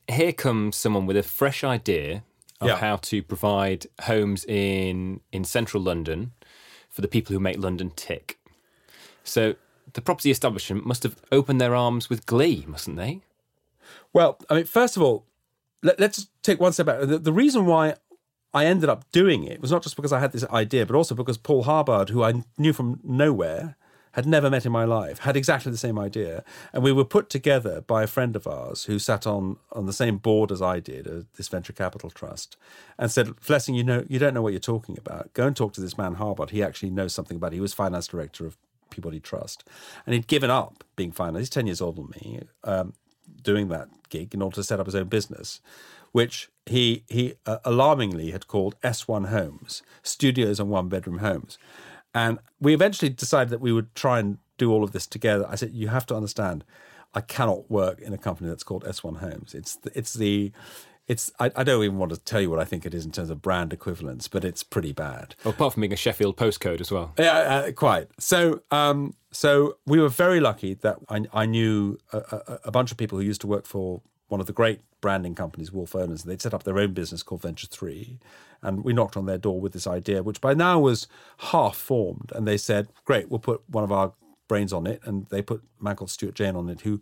[0.08, 2.23] here comes someone with a fresh idea
[2.62, 2.78] of Yeah.
[2.78, 6.34] how to provide homes in in central London
[6.89, 8.38] for the people who make London tick.
[9.23, 9.56] So
[9.93, 13.21] the property establishment must have opened their arms with glee, mustn't they?
[14.13, 15.25] Well, I mean, first of all,
[15.82, 16.99] let, us take one step back.
[17.02, 17.95] The, the reason why
[18.53, 21.15] I ended up doing it was not just because I had this idea, but also
[21.15, 23.75] because Paul Harbard, who I knew from nowhere,
[24.13, 27.29] had never met in my life, had exactly the same idea, and we were put
[27.29, 30.79] together by a friend of ours who sat on on the same board as I
[30.79, 32.57] did, uh, this venture capital trust,
[32.97, 35.31] and said, "Vlessing, you know, you don't know what you're talking about.
[35.33, 36.49] Go and talk to this man Harbard.
[36.49, 37.57] He actually knows something about it.
[37.57, 38.57] He was finance director of
[38.89, 39.63] Peabody Trust,
[40.05, 41.41] and he'd given up being finance.
[41.41, 42.93] He's ten years older than me, um,
[43.43, 45.62] doing that gig in order to set up his own business."
[46.12, 51.58] Which he he uh, alarmingly had called S1 Homes, studios and one bedroom homes.
[52.13, 55.45] And we eventually decided that we would try and do all of this together.
[55.48, 56.63] I said, you have to understand,
[57.13, 59.54] I cannot work in a company that's called S1 Homes.
[59.54, 60.52] It's the, it's the
[61.08, 63.12] it's I, I don't even want to tell you what I think it is in
[63.12, 65.36] terms of brand equivalence, but it's pretty bad.
[65.43, 67.13] Well, apart from being a Sheffield postcode as well.
[67.17, 68.10] Yeah, uh, quite.
[68.19, 72.91] So, um, so we were very lucky that I, I knew a, a, a bunch
[72.91, 76.22] of people who used to work for one of the great branding companies, Wolff Olins.
[76.24, 78.20] And they'd set up their own business called Venture Three,
[78.62, 82.32] and we knocked on their door with this idea, which by now was half formed.
[82.34, 84.13] And they said, "Great, we'll put one of our
[84.48, 87.02] brains on it," and they put a man called Stuart Jane on it, who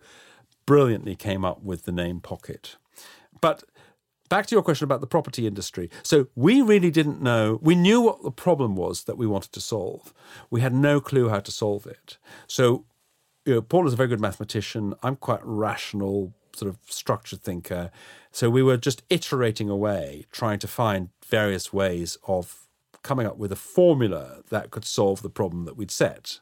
[0.65, 2.75] brilliantly came up with the name Pocket.
[3.39, 3.63] But
[4.29, 5.89] back to your question about the property industry.
[6.03, 7.59] So we really didn't know.
[7.61, 10.13] We knew what the problem was that we wanted to solve.
[10.49, 12.17] We had no clue how to solve it.
[12.47, 12.85] So
[13.45, 14.93] you know, Paul is a very good mathematician.
[15.01, 17.91] I'm quite rational, sort of structured thinker.
[18.31, 22.67] So we were just iterating away, trying to find various ways of
[23.03, 26.39] coming up with a formula that could solve the problem that we'd set.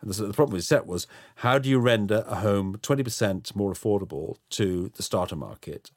[0.00, 3.72] And the, the problem we set was how do you render a home 20% more
[3.72, 5.90] affordable to the starter market?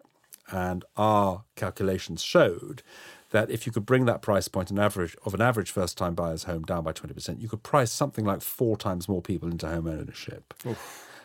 [0.51, 2.83] And our calculations showed
[3.31, 6.13] that if you could bring that price point an average of an average first time
[6.13, 9.67] buyer's home down by 20%, you could price something like four times more people into
[9.67, 10.53] home ownership.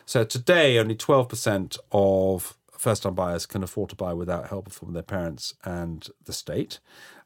[0.05, 4.93] So today, only 12% of first time buyers can afford to buy without help from
[4.93, 6.79] their parents and the state.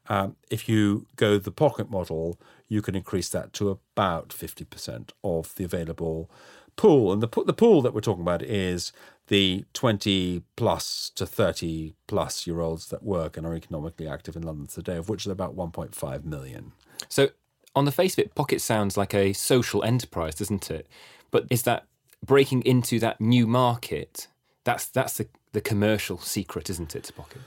[0.08, 5.54] Um, if you go the pocket model, you can increase that to about 50% of
[5.54, 6.30] the available
[6.76, 7.12] pool.
[7.12, 8.92] And the, the pool that we're talking about is
[9.28, 14.42] the 20 plus to 30 plus year olds that work and are economically active in
[14.42, 16.72] London today, of which there are about 1.5 million.
[17.08, 17.30] So,
[17.74, 20.86] on the face of it, Pocket sounds like a social enterprise, doesn't it?
[21.30, 21.86] But is that
[22.24, 24.28] breaking into that new market?
[24.64, 27.40] That's that's the, the commercial secret, isn't it, to Pocket?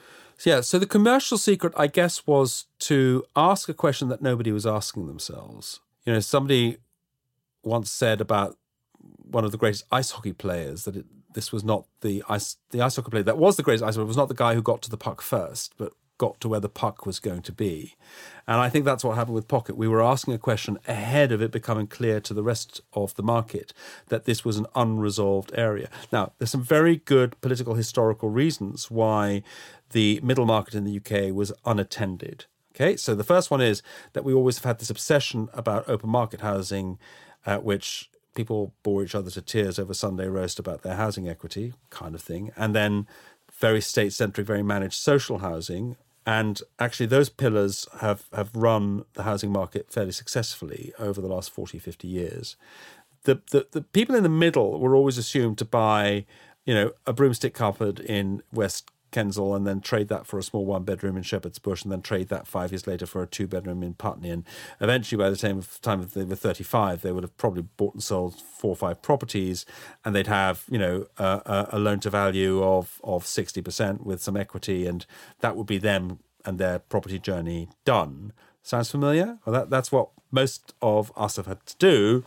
[0.45, 4.65] Yeah, so the commercial secret, I guess, was to ask a question that nobody was
[4.65, 5.82] asking themselves.
[6.05, 6.77] You know, somebody
[7.62, 8.58] once said about
[9.17, 12.82] one of the greatest ice hockey players that it, this was not the ice the
[12.82, 14.82] ice hockey player that was the greatest ice hockey was not the guy who got
[14.82, 17.95] to the puck first, but got to where the puck was going to be.
[18.47, 19.75] And I think that's what happened with Pocket.
[19.75, 23.23] We were asking a question ahead of it becoming clear to the rest of the
[23.23, 23.73] market
[24.10, 25.89] that this was an unresolved area.
[26.12, 29.41] Now, there's some very good political historical reasons why
[29.91, 32.45] the middle market in the UK was unattended.
[32.75, 33.82] Okay, so the first one is
[34.13, 36.99] that we always have had this obsession about open market housing,
[37.45, 41.73] uh, which people bore each other to tears over Sunday roast about their housing equity
[41.89, 43.08] kind of thing, and then
[43.60, 45.97] very state centric, very managed social housing.
[46.29, 51.49] And actually, those pillars have, have run the housing market fairly successfully over the last
[51.49, 52.55] 40, 50 years.
[53.23, 56.27] The, the, the people in the middle were always assumed to buy,
[56.67, 60.65] you know, a broomstick cupboard in West Kensal and then trade that for a small
[60.65, 63.47] one bedroom in Shepherd's Bush and then trade that five years later for a two
[63.47, 64.29] bedroom in Putney.
[64.29, 64.43] And
[64.79, 68.41] eventually, by the time time they were 35, they would have probably bought and sold
[68.41, 69.65] four or five properties
[70.03, 74.37] and they'd have, you know, a, a loan to value of, of 60% with some
[74.37, 74.85] equity.
[74.85, 75.05] And
[75.39, 78.33] that would be them and their property journey done.
[78.61, 79.39] Sounds familiar?
[79.45, 82.23] Well, that, that's what most of us have had to do.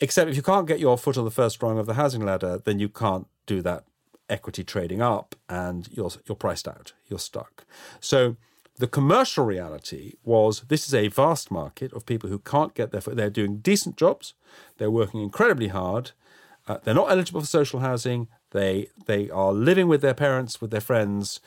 [0.00, 2.60] Except if you can't get your foot on the first rung of the housing ladder,
[2.64, 3.84] then you can't do that
[4.28, 7.64] equity trading up and you're, you're priced out, you're stuck.
[8.00, 8.36] So
[8.76, 13.00] the commercial reality was this is a vast market of people who can't get their
[13.00, 13.16] foot.
[13.16, 14.34] They're doing decent jobs,
[14.78, 16.12] they're working incredibly hard,
[16.66, 20.70] uh, they're not eligible for social housing, they, they are living with their parents, with
[20.70, 21.40] their friends.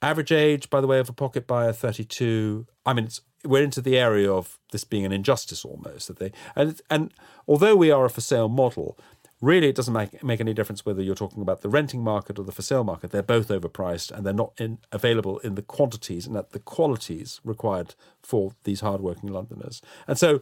[0.00, 2.66] Average age, by the way, of a pocket buyer, 32.
[2.86, 3.08] I mean,
[3.44, 7.12] we're into the area of this being an injustice almost that they and and
[7.46, 8.98] although we are a for sale model,
[9.40, 12.44] really it doesn't make make any difference whether you're talking about the renting market or
[12.44, 13.10] the for sale market.
[13.10, 17.40] They're both overpriced and they're not in, available in the quantities and at the qualities
[17.44, 19.80] required for these hardworking Londoners.
[20.06, 20.40] And so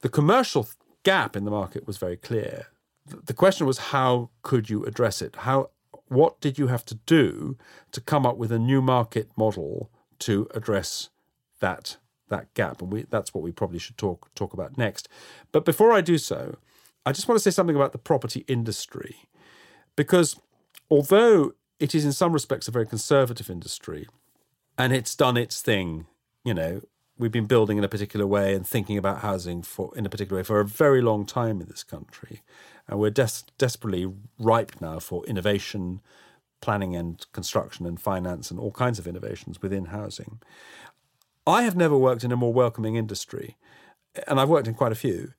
[0.00, 0.68] the commercial
[1.04, 2.66] gap in the market was very clear.
[3.06, 5.36] The question was how could you address it?
[5.36, 5.70] How
[6.08, 7.56] what did you have to do
[7.92, 11.10] to come up with a new market model to address
[11.60, 12.82] that that gap?
[12.82, 15.08] And we, that's what we probably should talk talk about next.
[15.52, 16.56] But before I do so,
[17.06, 19.16] I just want to say something about the property industry,
[19.96, 20.40] because
[20.90, 24.08] although it is in some respects a very conservative industry,
[24.78, 26.06] and it's done its thing,
[26.44, 26.80] you know,
[27.18, 30.40] we've been building in a particular way and thinking about housing for in a particular
[30.40, 32.42] way for a very long time in this country,
[32.88, 36.00] and we're des- desperately ripe now for innovation,
[36.60, 40.40] planning and construction and finance and all kinds of innovations within housing.
[41.46, 43.58] I have never worked in a more welcoming industry,
[44.26, 45.34] and I've worked in quite a few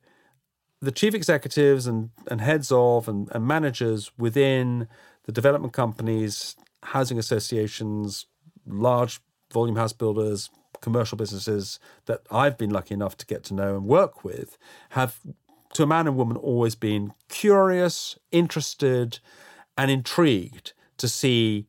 [0.81, 4.87] the chief executives and, and heads of and, and managers within
[5.23, 8.25] the development companies, housing associations,
[8.67, 9.19] large
[9.51, 10.49] volume house builders,
[10.81, 14.57] commercial businesses that I've been lucky enough to get to know and work with
[14.89, 15.19] have,
[15.73, 19.19] to a man and woman, always been curious, interested,
[19.77, 21.67] and intrigued to see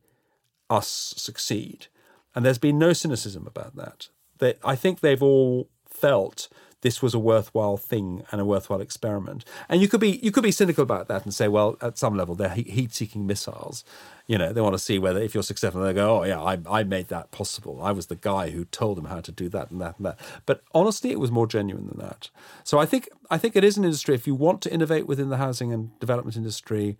[0.69, 1.87] us succeed.
[2.35, 4.09] And there's been no cynicism about that.
[4.37, 6.47] They, I think they've all felt
[6.81, 9.43] this was a worthwhile thing and a worthwhile experiment.
[9.67, 12.15] And you could be you could be cynical about that and say, well, at some
[12.15, 13.83] level, they're heat-seeking missiles.
[14.27, 16.59] You know, they want to see whether if you're successful, they go, oh yeah, I,
[16.69, 17.81] I made that possible.
[17.81, 20.19] I was the guy who told them how to do that and that and that.
[20.45, 22.29] But honestly, it was more genuine than that.
[22.63, 24.15] So I think I think it is an industry.
[24.15, 26.97] If you want to innovate within the housing and development industry,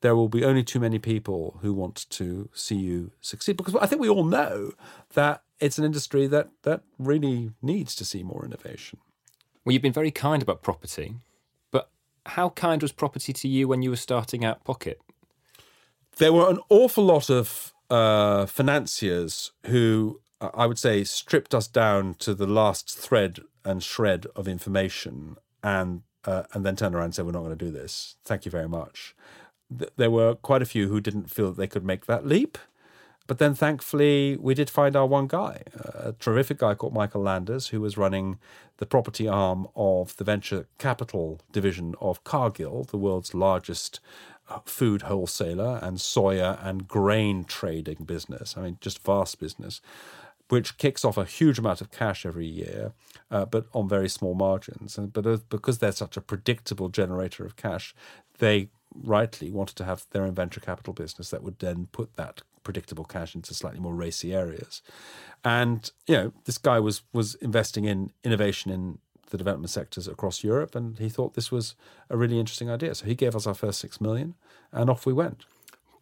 [0.00, 3.86] there will be only too many people who want to see you succeed because I
[3.86, 4.72] think we all know
[5.14, 8.98] that it's an industry that that really needs to see more innovation.
[9.68, 11.16] Well, you've been very kind about property,
[11.70, 11.90] but
[12.24, 14.98] how kind was property to you when you were starting out Pocket?
[16.16, 22.14] There were an awful lot of uh, financiers who I would say stripped us down
[22.14, 27.14] to the last thread and shred of information and uh, and then turned around and
[27.16, 28.16] said, We're not going to do this.
[28.24, 29.14] Thank you very much.
[29.78, 32.56] Th- there were quite a few who didn't feel that they could make that leap.
[33.28, 37.68] But then thankfully, we did find our one guy, a terrific guy called Michael Landers,
[37.68, 38.38] who was running
[38.78, 44.00] the property arm of the venture capital division of Cargill, the world's largest
[44.48, 48.56] uh, food wholesaler and soya and grain trading business.
[48.56, 49.82] I mean, just vast business,
[50.48, 52.92] which kicks off a huge amount of cash every year,
[53.30, 54.96] uh, but on very small margins.
[54.96, 57.94] And but uh, because they're such a predictable generator of cash,
[58.38, 62.40] they rightly wanted to have their own venture capital business that would then put that
[62.68, 64.82] predictable cash into slightly more racy areas.
[65.42, 68.98] And you know, this guy was was investing in innovation in
[69.30, 71.74] the development sectors across Europe, and he thought this was
[72.10, 72.94] a really interesting idea.
[72.94, 74.34] So he gave us our first six million,
[74.70, 75.46] and off we went.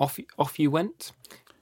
[0.01, 1.13] Off off you went.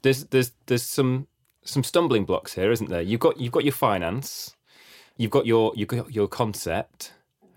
[0.01, 1.27] There's there's there's some
[1.65, 3.03] some stumbling blocks here, isn't there?
[3.03, 4.57] You've got you've got your finance,
[5.19, 7.13] you've got your you've got your concept,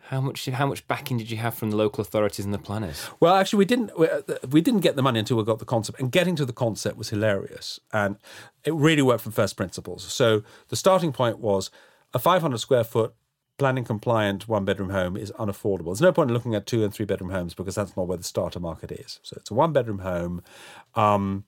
[0.09, 0.45] how much?
[0.45, 3.09] How much backing did you have from the local authorities and the planners?
[3.19, 3.91] Well, actually, we didn't.
[4.49, 6.97] We didn't get the money until we got the concept, and getting to the concept
[6.97, 8.17] was hilarious, and
[8.63, 10.03] it really worked from first principles.
[10.03, 11.69] So the starting point was
[12.13, 13.13] a 500 square foot
[13.57, 15.85] planning compliant one bedroom home is unaffordable.
[15.85, 18.17] There's no point in looking at two and three bedroom homes because that's not where
[18.17, 19.19] the starter market is.
[19.23, 20.43] So it's a one bedroom home.
[20.95, 21.45] Um,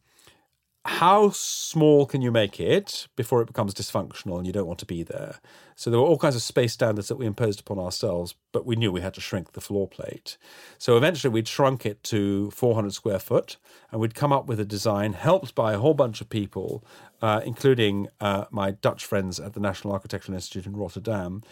[0.89, 4.87] how small can you make it before it becomes dysfunctional and you don't want to
[4.87, 5.39] be there?
[5.75, 8.75] So there were all kinds of space standards that we imposed upon ourselves, but we
[8.75, 10.37] knew we had to shrink the floor plate.
[10.79, 13.57] So eventually we'd shrunk it to 400 square foot
[13.91, 16.83] and we'd come up with a design helped by a whole bunch of people,
[17.21, 21.43] uh, including uh, my Dutch friends at the National Architectural Institute in Rotterdam,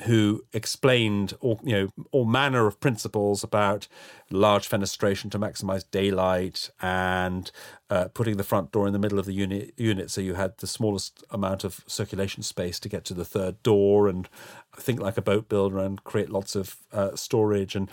[0.00, 3.88] who explained all you know all manner of principles about
[4.30, 7.50] large fenestration to maximize daylight and
[7.88, 10.58] uh, putting the front door in the middle of the unit unit so you had
[10.58, 14.28] the smallest amount of circulation space to get to the third door and
[14.76, 17.74] think like a boat builder and create lots of uh, storage.
[17.74, 17.90] And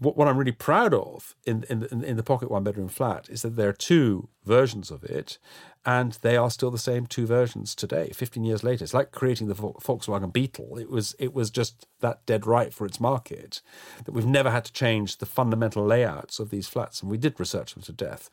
[0.00, 3.42] what, what I'm really proud of in, in in the pocket one bedroom flat is
[3.42, 5.38] that there are two versions of it,
[5.84, 8.10] and they are still the same two versions today.
[8.14, 10.78] Fifteen years later, it's like creating the Volkswagen Beetle.
[10.78, 13.60] It was it was just that dead right for its market
[14.04, 17.38] that we've never had to change the fundamental layouts of these flats, and we did
[17.38, 18.30] research them to death.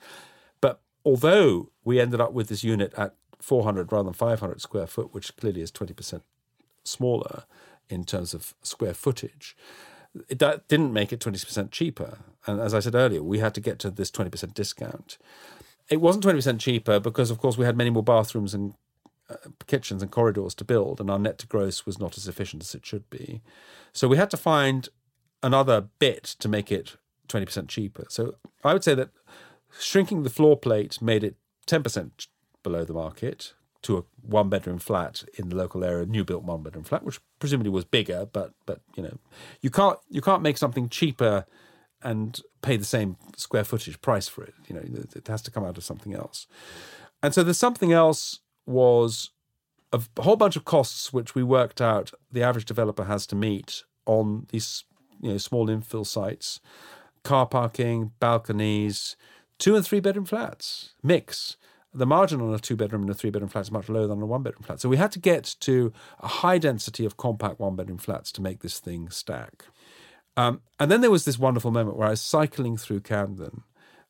[0.62, 5.14] But although we ended up with this unit at 400 rather than 500 square foot,
[5.14, 6.22] which clearly is 20%
[6.86, 7.44] smaller
[7.90, 9.56] in terms of square footage
[10.30, 12.20] that didn't make it 20% cheaper.
[12.46, 15.18] And as I said earlier, we had to get to this 20% discount.
[15.90, 18.74] It wasn't 20% cheaper because, of course, we had many more bathrooms and
[19.30, 19.36] uh,
[19.68, 22.74] kitchens and corridors to build, and our net to gross was not as efficient as
[22.74, 23.42] it should be.
[23.92, 24.90] So we had to find
[25.44, 26.96] another bit to make it
[27.28, 28.06] 20% cheaper.
[28.10, 29.10] So I would say that
[29.80, 31.36] shrinking the floor plate made it
[31.68, 32.28] 10%
[32.64, 33.54] below the market
[33.88, 37.22] to a one bedroom flat in the local area, new built one bedroom flat, which
[37.40, 39.18] presumably was bigger, but but you know,
[39.62, 41.46] you can't you can't make something cheaper
[42.04, 44.54] and pay the same square footage price for it.
[44.68, 44.82] You know,
[45.16, 46.48] it has to come out of something else.
[47.24, 49.32] And so there's something else was
[49.94, 53.84] a whole bunch of costs which we worked out the average developer has to meet
[54.06, 54.84] on these
[55.22, 56.60] you know small infill sites,
[57.24, 59.16] car parking, balconies,
[59.58, 61.56] two and three bedroom flats, mix
[61.98, 64.22] the margin on a two bedroom and a three bedroom flat is much lower than
[64.22, 64.80] a one bedroom flat.
[64.80, 68.42] So we had to get to a high density of compact one bedroom flats to
[68.42, 69.66] make this thing stack.
[70.36, 73.64] Um, and then there was this wonderful moment where I was cycling through Camden,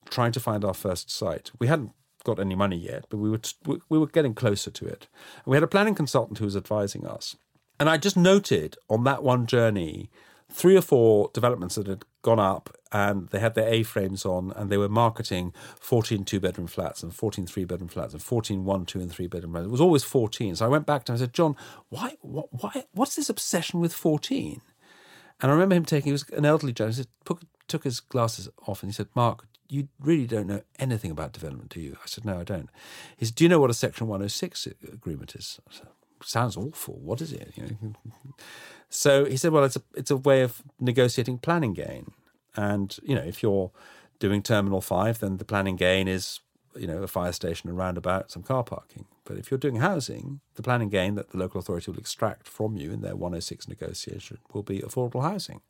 [0.09, 1.51] trying to find our first site.
[1.59, 1.91] We hadn't
[2.25, 3.55] got any money yet, but we were t-
[3.87, 5.07] we were getting closer to it.
[5.45, 7.37] And we had a planning consultant who was advising us,
[7.79, 10.09] and I just noted on that one journey
[10.51, 14.51] three or four developments that had gone up and they had their A frames on
[14.55, 18.65] and they were marketing 14 two bedroom flats and 14 three bedroom flats and 14
[18.65, 19.67] one, two, and three bedroom flats.
[19.67, 20.55] It was always 14.
[20.55, 21.55] So I went back to him and I said, John,
[21.89, 24.61] why, why, what's this obsession with 14?
[25.41, 28.49] And I remember him taking, he was an elderly gentleman, he said, took his glasses
[28.65, 31.97] off and he said, Mark, you really don't know anything about development, do you?
[32.01, 32.69] I said, no, I don't.
[33.17, 35.59] He said, do you know what a Section 106 agreement is?
[35.69, 35.87] Said,
[36.23, 36.95] Sounds awful.
[36.95, 37.53] What is it?
[37.55, 37.93] You know?
[38.89, 42.11] So he said, well, it's a it's a way of negotiating planning gain,
[42.57, 43.71] and you know, if you're
[44.19, 46.41] doing Terminal Five, then the planning gain is
[46.75, 49.05] you know a fire station, a roundabout, some car parking.
[49.23, 52.77] But if you're doing housing, the planning gain that the local authority will extract from
[52.77, 55.61] you in their 106 negotiation will be affordable housing.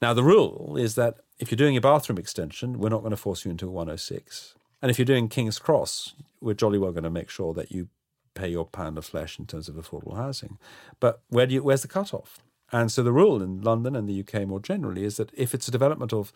[0.00, 3.16] Now, the rule is that if you're doing a bathroom extension, we're not going to
[3.16, 4.54] force you into a 106.
[4.80, 7.88] And if you're doing King's Cross, we're jolly well going to make sure that you
[8.34, 10.58] pay your pound of flesh in terms of affordable housing.
[11.00, 12.40] But where do you, where's the cutoff?
[12.74, 15.68] And so the rule in London and the UK more generally is that if it's
[15.68, 16.32] a development of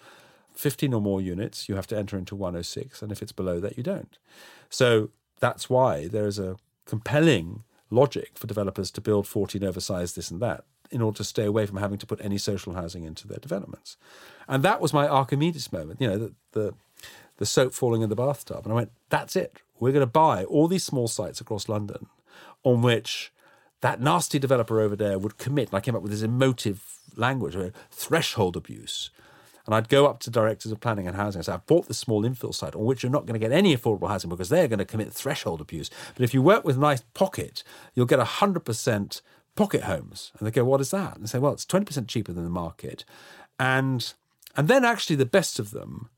[0.55, 3.76] 15 or more units, you have to enter into 106, and if it's below that,
[3.76, 4.18] you don't.
[4.70, 5.11] So
[5.41, 10.41] that's why there is a compelling logic for developers to build 14 oversized this and
[10.41, 10.62] that
[10.93, 13.97] in order to stay away from having to put any social housing into their developments.
[14.47, 16.74] And that was my Archimedes moment, you know, the, the,
[17.39, 18.61] the soap falling in the bathtub.
[18.62, 19.59] And I went, that's it.
[19.80, 22.07] We're going to buy all these small sites across London
[22.62, 23.32] on which
[23.81, 25.68] that nasty developer over there would commit.
[25.68, 26.83] And I came up with this emotive
[27.16, 27.57] language,
[27.91, 29.11] threshold abuse.
[29.66, 31.99] And I'd go up to directors of planning and housing and say, I've bought this
[31.99, 34.66] small infill site on which you're not going to get any affordable housing because they're
[34.66, 35.91] going to commit threshold abuse.
[36.14, 37.62] But if you work with nice pocket,
[37.95, 39.20] you'll get 100%
[39.57, 40.33] pocket homes.
[40.39, 41.16] And they go, what is that?
[41.16, 43.05] And they say, well, it's 20% cheaper than the market.
[43.59, 44.14] And
[44.57, 46.09] and then actually the best of them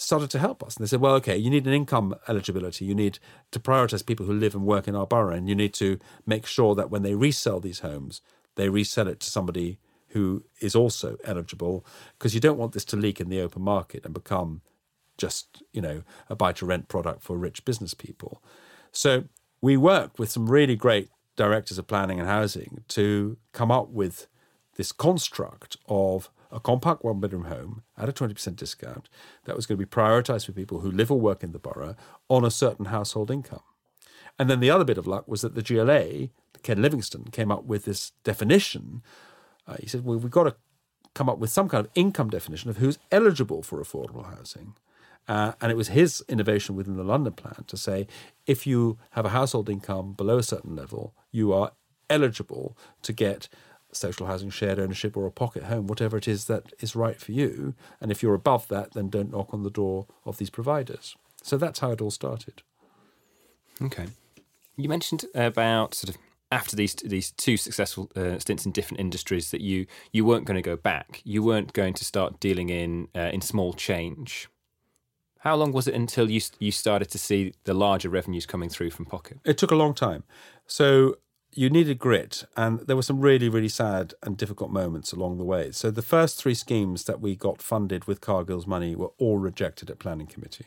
[0.00, 0.76] started to help us.
[0.76, 2.84] And they said, well, okay, you need an income eligibility.
[2.84, 3.18] You need
[3.50, 5.34] to prioritize people who live and work in our borough.
[5.34, 8.22] And you need to make sure that when they resell these homes,
[8.56, 9.78] they resell it to somebody
[10.08, 11.84] who is also eligible
[12.18, 14.62] because you don't want this to leak in the open market and become
[15.18, 18.42] just, you know, a buy to rent product for rich business people.
[18.90, 19.24] So
[19.60, 24.26] we worked with some really great directors of planning and housing to come up with
[24.76, 29.08] this construct of a compact one bedroom home at a 20% discount
[29.44, 31.96] that was going to be prioritized for people who live or work in the borough
[32.28, 33.62] on a certain household income.
[34.38, 36.28] And then the other bit of luck was that the GLA,
[36.62, 39.02] Ken Livingstone, came up with this definition.
[39.66, 40.56] Uh, he said, well, we've got to
[41.14, 44.74] come up with some kind of income definition of who's eligible for affordable housing.
[45.28, 48.06] Uh, and it was his innovation within the London plan to say
[48.46, 51.72] if you have a household income below a certain level, you are
[52.08, 53.48] eligible to get
[53.92, 57.32] social housing, shared ownership, or a pocket home, whatever it is that is right for
[57.32, 57.74] you.
[58.00, 61.16] And if you're above that, then don't knock on the door of these providers.
[61.42, 62.62] So that's how it all started.
[63.82, 64.06] Okay.
[64.76, 66.20] You mentioned about sort of
[66.52, 70.56] after these these two successful uh, stints in different industries that you you weren't going
[70.56, 71.20] to go back.
[71.24, 74.48] You weren't going to start dealing in uh, in small change.
[75.40, 78.90] How long was it until you you started to see the larger revenues coming through
[78.90, 79.38] from Pocket?
[79.44, 80.24] It took a long time.
[80.66, 81.16] So
[81.52, 85.44] you needed grit, and there were some really, really sad and difficult moments along the
[85.44, 85.72] way.
[85.72, 89.90] So the first three schemes that we got funded with Cargill's money were all rejected
[89.90, 90.66] at planning committee,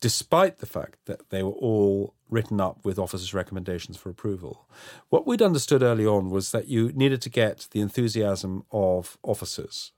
[0.00, 4.68] despite the fact that they were all written up with officers' recommendations for approval.
[5.08, 9.92] What we'd understood early on was that you needed to get the enthusiasm of officers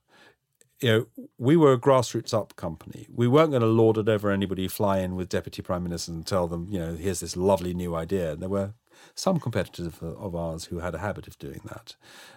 [0.81, 1.05] you know,
[1.37, 3.07] we were a grassroots up company.
[3.13, 6.25] We weren't going to lord it over anybody, fly in with deputy prime ministers and
[6.25, 8.33] tell them, you know, here's this lovely new idea.
[8.33, 8.73] And there were
[9.15, 11.95] some competitors of ours who had a habit of doing that.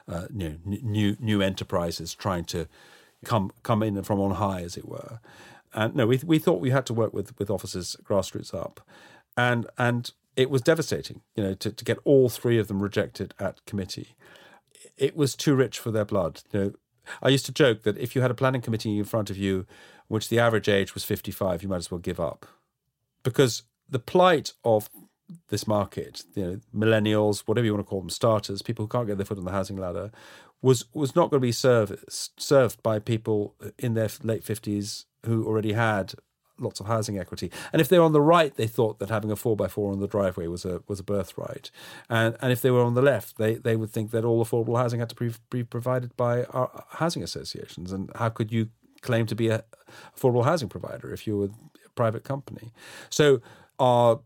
[0.08, 2.68] Uh, you know, new new enterprises trying to
[3.24, 5.20] come come in from on high, as it were.
[5.72, 8.80] And no, we we thought we had to work with with officers grassroots up,
[9.36, 11.22] and and it was devastating.
[11.34, 14.14] You know, to to get all three of them rejected at committee.
[14.96, 16.42] It was too rich for their blood.
[16.52, 16.72] You know,
[17.22, 19.66] I used to joke that if you had a planning committee in front of you,
[20.08, 22.46] which the average age was 55, you might as well give up.
[23.22, 24.88] Because the plight of
[25.48, 29.06] this market, you know, millennials, whatever you want to call them, starters, people who can't
[29.06, 30.10] get their foot on the housing ladder,
[30.62, 35.46] was was not going to be served served by people in their late fifties who
[35.46, 36.14] already had
[36.58, 37.50] lots of housing equity.
[37.72, 39.92] And if they were on the right, they thought that having a four by four
[39.92, 41.70] on the driveway was a was a birthright.
[42.08, 44.78] And and if they were on the left, they they would think that all affordable
[44.78, 47.92] housing had to be, be provided by our housing associations.
[47.92, 48.68] And how could you
[49.02, 49.64] claim to be a
[50.16, 52.72] affordable housing provider if you were a private company?
[53.10, 53.40] So
[53.78, 54.20] our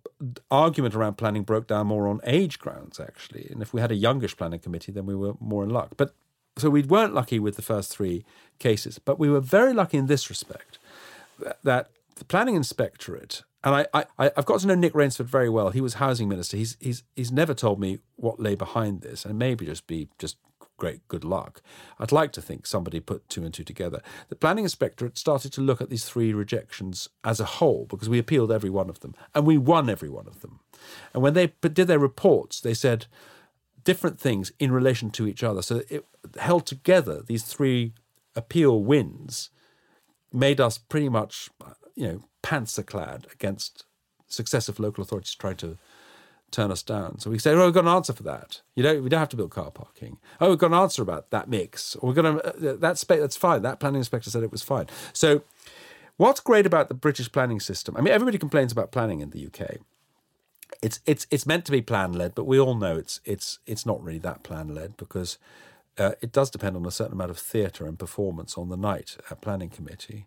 [0.50, 3.48] argument around planning broke down more on age grounds, actually.
[3.50, 5.92] And if we had a youngish planning committee, then we were more in luck.
[5.96, 6.14] But
[6.56, 8.24] so we weren't lucky with the first three
[8.58, 10.78] cases, but we were very lucky in this respect
[11.62, 13.86] that the planning inspectorate, and I,
[14.18, 15.70] I, I've got to know Nick Raynsford very well.
[15.70, 16.56] He was housing minister.
[16.56, 20.36] He's, he's, he's never told me what lay behind this, and maybe just be just
[20.78, 21.60] great good luck.
[21.98, 24.00] I'd like to think somebody put two and two together.
[24.30, 28.18] The planning inspectorate started to look at these three rejections as a whole because we
[28.18, 30.60] appealed every one of them and we won every one of them.
[31.12, 33.06] And when they did their reports, they said
[33.84, 35.60] different things in relation to each other.
[35.60, 36.06] So it
[36.38, 37.92] held together these three
[38.34, 39.50] appeal wins
[40.32, 41.50] made us pretty much,
[41.94, 43.84] you know, panzer clad against
[44.26, 45.78] successive local authorities trying to
[46.50, 47.18] turn us down.
[47.18, 48.62] So we say, oh, we've got an answer for that.
[48.74, 50.18] You don't, we don't have to build car parking.
[50.40, 51.96] Oh, we've got an answer about that mix.
[51.96, 53.62] Or we're going to, uh, that space, that's fine.
[53.62, 54.86] That planning inspector said it was fine.
[55.12, 55.42] So
[56.16, 57.96] what's great about the British planning system?
[57.96, 59.78] I mean, everybody complains about planning in the UK.
[60.82, 63.86] It's it's it's meant to be plan led, but we all know it's it's it's
[63.86, 65.38] not really that plan led because
[65.96, 69.16] uh, it does depend on a certain amount of theatre and performance on the night
[69.30, 70.26] at planning committee.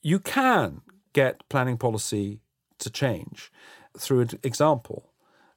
[0.00, 0.82] You can
[1.12, 2.40] get planning policy
[2.78, 3.50] to change
[3.98, 5.10] through an example.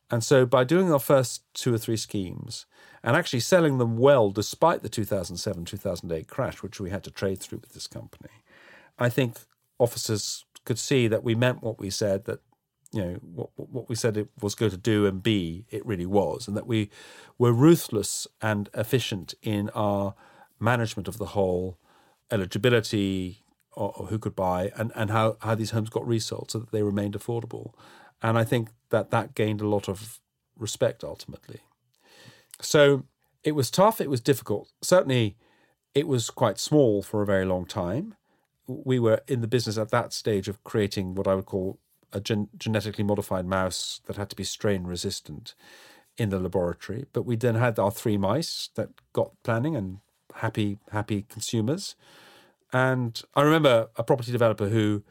[0.10, 2.66] And so by doing our first two or three schemes
[3.04, 7.40] and actually selling them well despite the 2007 2008 crash, which we had to trade
[7.40, 8.30] through with this company,
[8.98, 9.38] I think
[9.80, 12.40] officers could see that we meant what we said, that
[12.94, 16.06] you know what what we said it was going to do and be it really
[16.06, 16.90] was and that we
[17.38, 20.16] were ruthless and efficient in our
[20.60, 21.78] management of the whole
[22.32, 23.44] eligibility
[23.74, 26.72] or, or, who could buy and and how how these homes got resold so that
[26.72, 27.74] they remained affordable
[28.22, 30.20] and I think that that gained a lot of
[30.58, 31.62] respect ultimately.
[32.62, 33.04] So
[33.44, 34.72] it was tough, it was difficult.
[34.82, 35.38] Certainly,
[35.94, 38.16] it was quite small for a very long time.
[38.68, 41.80] We were in the business at that stage of creating what I would call
[42.12, 45.54] a gen- genetically modified mouse that had to be strain resistant
[46.18, 47.06] in the laboratory.
[47.14, 50.00] But we then had our three mice that got planning and
[50.36, 51.96] happy, happy consumers.
[52.74, 55.04] And I remember a property developer who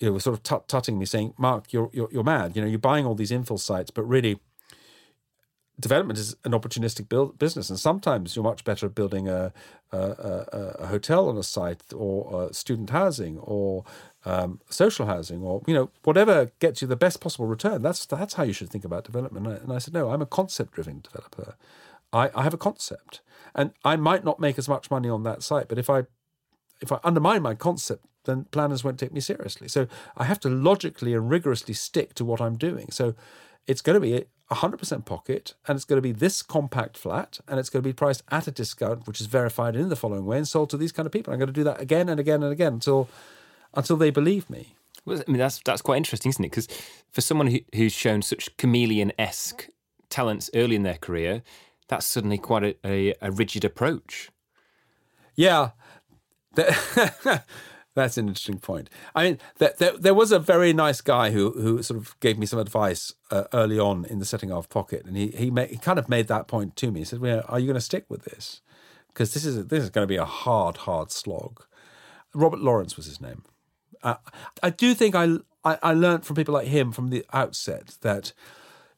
[0.00, 2.56] you know, was sort of tut tutting me, saying, "Mark, you're, you're you're mad.
[2.56, 4.38] You know, you're buying all these infill sites, but really."
[5.80, 9.52] Development is an opportunistic build, business, and sometimes you're much better at building a,
[9.90, 13.82] a, a, a hotel on a site, or student housing, or
[14.24, 17.82] um, social housing, or you know whatever gets you the best possible return.
[17.82, 19.48] That's that's how you should think about development.
[19.48, 21.56] And I, and I said, no, I'm a concept-driven developer.
[22.12, 23.20] I, I have a concept,
[23.52, 26.04] and I might not make as much money on that site, but if I
[26.80, 29.68] if I undermine my concept, then planners won't take me seriously.
[29.68, 32.90] So I have to logically and rigorously stick to what I'm doing.
[32.90, 33.14] So
[33.66, 37.58] it's going to be 100% pocket and it's going to be this compact flat and
[37.58, 40.36] it's going to be priced at a discount, which is verified in the following way
[40.36, 41.32] and sold to these kind of people.
[41.32, 43.08] I'm going to do that again and again and again until
[43.76, 44.74] until they believe me.
[45.04, 46.50] Well, I mean, that's that's quite interesting, isn't it?
[46.50, 46.68] Because
[47.10, 49.68] for someone who, who's shown such chameleon esque
[50.08, 51.42] talents early in their career,
[51.88, 54.30] that's suddenly quite a, a, a rigid approach.
[55.34, 55.70] Yeah,
[57.94, 58.90] That's an interesting point.
[59.14, 62.38] I mean, there, there, there, was a very nice guy who who sort of gave
[62.38, 65.76] me some advice uh, early on in the setting of Pocket, and he he, he
[65.76, 67.00] kind of made that point to me.
[67.00, 68.60] He said, well, "Are you going to stick with this?
[69.08, 71.62] Because this is this is going to be a hard, hard slog."
[72.34, 73.44] Robert Lawrence was his name.
[74.02, 74.16] Uh,
[74.60, 78.32] I do think I, I I learned from people like him from the outset that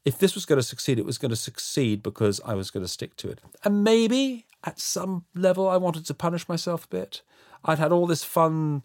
[0.07, 2.85] if this was going to succeed, it was going to succeed because I was going
[2.85, 3.41] to stick to it.
[3.65, 7.23] And maybe at some level, I wanted to punish myself a bit.
[7.67, 8.83] I'd had all this fun,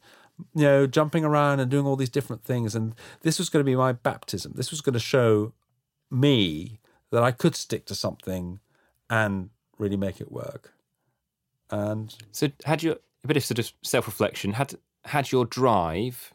[0.56, 2.76] you know, jumping around and doing all these different things.
[2.76, 4.54] And this was going to be my baptism.
[4.56, 5.54] This was going to show
[6.10, 6.80] me
[7.12, 8.60] that I could stick to something
[9.10, 10.74] and really make it work.
[11.70, 14.54] And so, had you a bit of sort of self reflection?
[14.54, 14.76] Had
[15.06, 16.34] had your drive?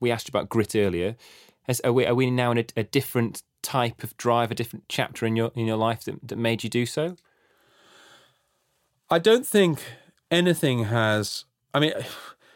[0.00, 1.16] We asked you about grit earlier.
[1.62, 4.84] Has, are, we, are we now in a, a different type of drive, a different
[4.88, 7.16] chapter in your in your life that, that made you do so?
[9.10, 9.82] I don't think
[10.30, 11.92] anything has I mean,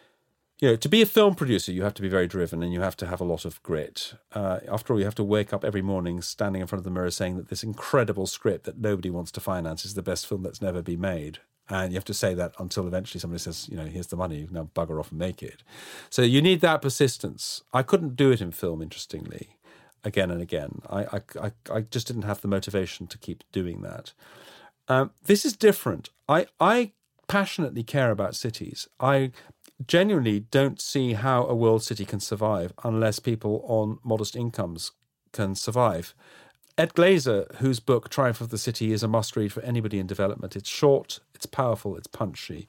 [0.60, 2.80] you know, to be a film producer, you have to be very driven and you
[2.80, 4.14] have to have a lot of grit.
[4.32, 6.90] Uh, after all, you have to wake up every morning standing in front of the
[6.90, 10.42] mirror saying that this incredible script that nobody wants to finance is the best film
[10.42, 11.38] that's never been made.
[11.70, 14.48] And you have to say that until eventually somebody says, you know, here's the money,
[14.50, 15.62] now bugger off and make it.
[16.08, 17.62] So you need that persistence.
[17.74, 19.58] I couldn't do it in film, interestingly,
[20.02, 20.80] again and again.
[20.88, 24.14] I, I, I just didn't have the motivation to keep doing that.
[24.88, 26.08] Um, this is different.
[26.26, 26.92] I, I
[27.28, 28.88] passionately care about cities.
[28.98, 29.30] I
[29.86, 34.90] genuinely don't see how a world city can survive unless people on modest incomes
[35.32, 36.14] can survive.
[36.76, 40.06] Ed Glaeser, whose book Triumph of the City is a must read for anybody in
[40.06, 42.68] development, it's short, it's powerful, it's punchy,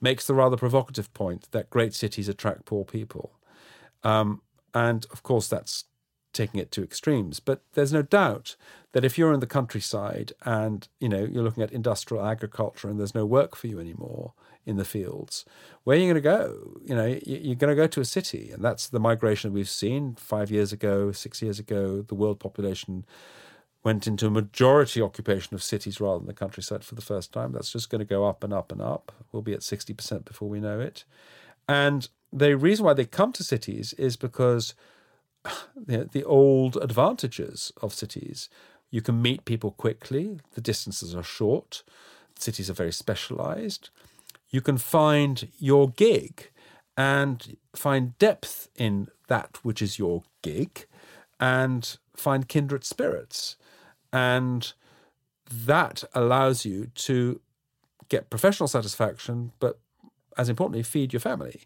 [0.00, 3.32] makes the rather provocative point that great cities attract poor people.
[4.04, 4.42] Um,
[4.74, 5.84] and of course, that's
[6.36, 7.40] taking it to extremes.
[7.40, 8.56] But there's no doubt
[8.92, 12.98] that if you're in the countryside and you know you're looking at industrial agriculture and
[12.98, 14.32] there's no work for you anymore
[14.64, 15.44] in the fields,
[15.84, 16.80] where are you going to go?
[16.84, 20.14] You know, you're going to go to a city, and that's the migration we've seen
[20.16, 22.02] five years ago, six years ago.
[22.02, 23.04] The world population
[23.82, 27.52] went into a majority occupation of cities rather than the countryside for the first time.
[27.52, 29.12] That's just going to go up and up and up.
[29.30, 31.04] We'll be at 60% before we know it.
[31.68, 34.74] And the reason why they come to cities is because
[35.76, 38.48] the, the old advantages of cities.
[38.90, 41.82] You can meet people quickly, the distances are short,
[42.38, 43.90] cities are very specialized.
[44.48, 46.50] You can find your gig
[46.96, 50.86] and find depth in that which is your gig
[51.40, 53.56] and find kindred spirits.
[54.12, 54.72] And
[55.50, 57.40] that allows you to
[58.08, 59.78] get professional satisfaction, but
[60.38, 61.62] as importantly, feed your family.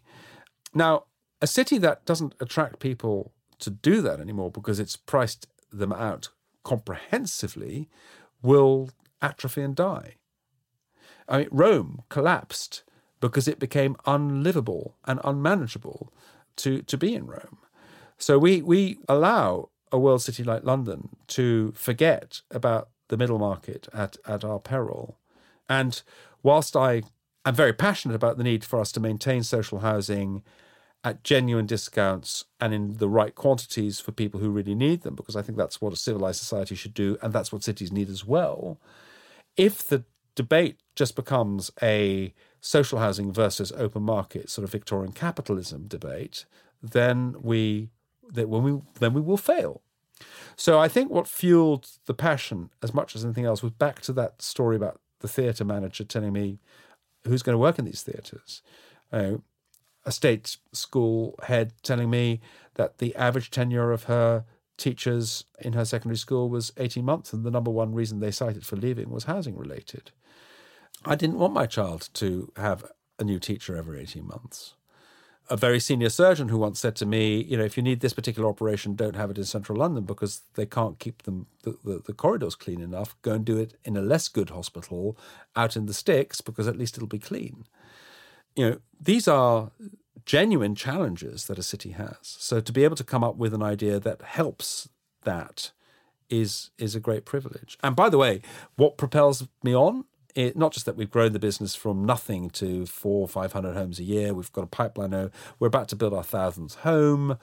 [0.73, 1.05] Now,
[1.41, 3.31] a city that doesn't attract people
[3.61, 6.29] to do that anymore because it's priced them out
[6.63, 7.89] comprehensively
[8.41, 8.89] will
[9.21, 10.15] atrophy and die.
[11.27, 12.83] I mean, Rome collapsed
[13.19, 16.11] because it became unlivable and unmanageable
[16.57, 17.59] to, to be in Rome.
[18.17, 23.87] So we, we allow a world city like London to forget about the middle market
[23.93, 25.17] at, at our peril.
[25.69, 26.01] And
[26.43, 27.03] whilst I
[27.45, 30.43] am very passionate about the need for us to maintain social housing
[31.03, 35.35] at genuine discounts and in the right quantities for people who really need them, because
[35.35, 38.25] I think that's what a civilized society should do, and that's what cities need as
[38.25, 38.79] well.
[39.57, 40.03] If the
[40.35, 46.45] debate just becomes a social housing versus open market sort of Victorian capitalism debate,
[46.81, 47.89] then we
[48.31, 49.81] that when we then we will fail.
[50.55, 54.13] So I think what fueled the passion as much as anything else was back to
[54.13, 56.59] that story about the theatre manager telling me
[57.25, 58.61] who's going to work in these theatres.
[59.11, 59.37] Uh,
[60.05, 62.41] a state school head telling me
[62.75, 64.45] that the average tenure of her
[64.77, 68.65] teachers in her secondary school was 18 months, and the number one reason they cited
[68.65, 70.11] for leaving was housing related.
[71.05, 72.85] I didn't want my child to have
[73.19, 74.75] a new teacher every 18 months.
[75.49, 78.13] A very senior surgeon who once said to me, you know, if you need this
[78.13, 82.01] particular operation, don't have it in central London because they can't keep them the, the,
[82.05, 83.21] the corridors clean enough.
[83.21, 85.17] Go and do it in a less good hospital
[85.55, 87.65] out in the sticks because at least it'll be clean
[88.55, 89.71] you know, these are
[90.25, 92.17] genuine challenges that a city has.
[92.21, 94.89] So to be able to come up with an idea that helps
[95.23, 95.71] that
[96.29, 97.77] is is a great privilege.
[97.83, 98.41] And by the way,
[98.75, 102.85] what propels me on it, not just that we've grown the business from nothing to
[102.85, 104.33] four, five hundred homes a year.
[104.33, 105.29] We've got a pipeline now.
[105.59, 107.37] We're about to build our thousandth home.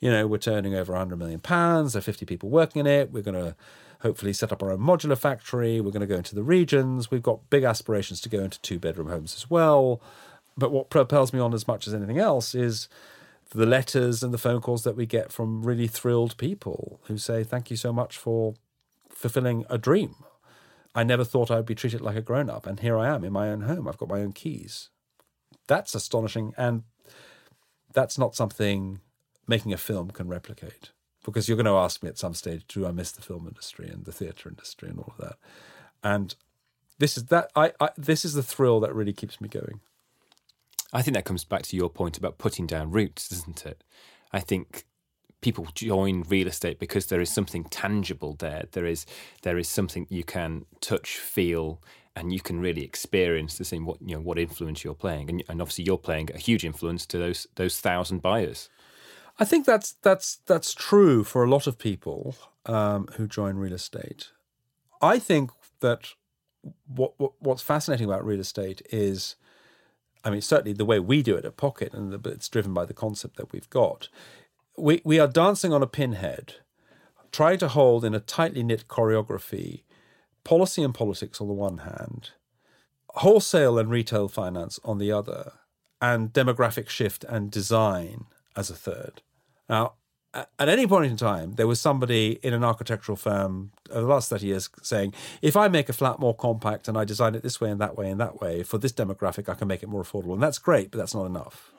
[0.00, 1.92] You know, we're turning over hundred million pounds.
[1.92, 3.12] There are fifty people working in it.
[3.12, 3.54] We're going to
[4.00, 5.80] hopefully set up our own modular factory.
[5.80, 7.10] We're going to go into the regions.
[7.10, 10.02] We've got big aspirations to go into two bedroom homes as well.
[10.56, 12.88] But what propels me on as much as anything else is
[13.50, 17.44] the letters and the phone calls that we get from really thrilled people who say,
[17.44, 18.54] Thank you so much for
[19.10, 20.14] fulfilling a dream.
[20.94, 23.32] I never thought I'd be treated like a grown up, and here I am in
[23.32, 23.88] my own home.
[23.88, 24.90] I've got my own keys.
[25.66, 26.82] That's astonishing and
[27.92, 29.00] that's not something
[29.46, 30.90] making a film can replicate.
[31.24, 33.88] Because you're going to ask me at some stage, do I miss the film industry
[33.88, 35.36] and the theatre industry and all of that?
[36.02, 36.34] And
[36.98, 39.80] this is that I, I this is the thrill that really keeps me going.
[40.92, 43.82] I think that comes back to your point about putting down roots, doesn't it?
[44.32, 44.84] I think
[45.40, 48.64] people join real estate because there is something tangible there.
[48.72, 49.06] There is
[49.42, 51.82] there is something you can touch, feel,
[52.14, 55.42] and you can really experience the same what you know what influence you're playing, and,
[55.48, 58.68] and obviously you're playing a huge influence to those those thousand buyers.
[59.38, 62.36] I think that's that's that's true for a lot of people
[62.66, 64.30] um, who join real estate.
[65.00, 66.10] I think that
[66.86, 69.36] what, what what's fascinating about real estate is,
[70.24, 72.84] I mean, certainly the way we do it at Pocket, and the, it's driven by
[72.84, 74.08] the concept that we've got.
[74.76, 76.54] We we are dancing on a pinhead,
[77.30, 79.82] trying to hold in a tightly knit choreography,
[80.44, 82.30] policy and politics on the one hand,
[83.08, 85.52] wholesale and retail finance on the other,
[86.00, 89.22] and demographic shift and design as a third.
[89.68, 89.94] Now,
[90.34, 94.30] at any point in time, there was somebody in an architectural firm over the last
[94.30, 95.12] 30 years saying,
[95.42, 97.96] if I make a flat more compact and I design it this way and that
[97.96, 100.32] way and that way for this demographic, I can make it more affordable.
[100.32, 101.72] And that's great, but that's not enough.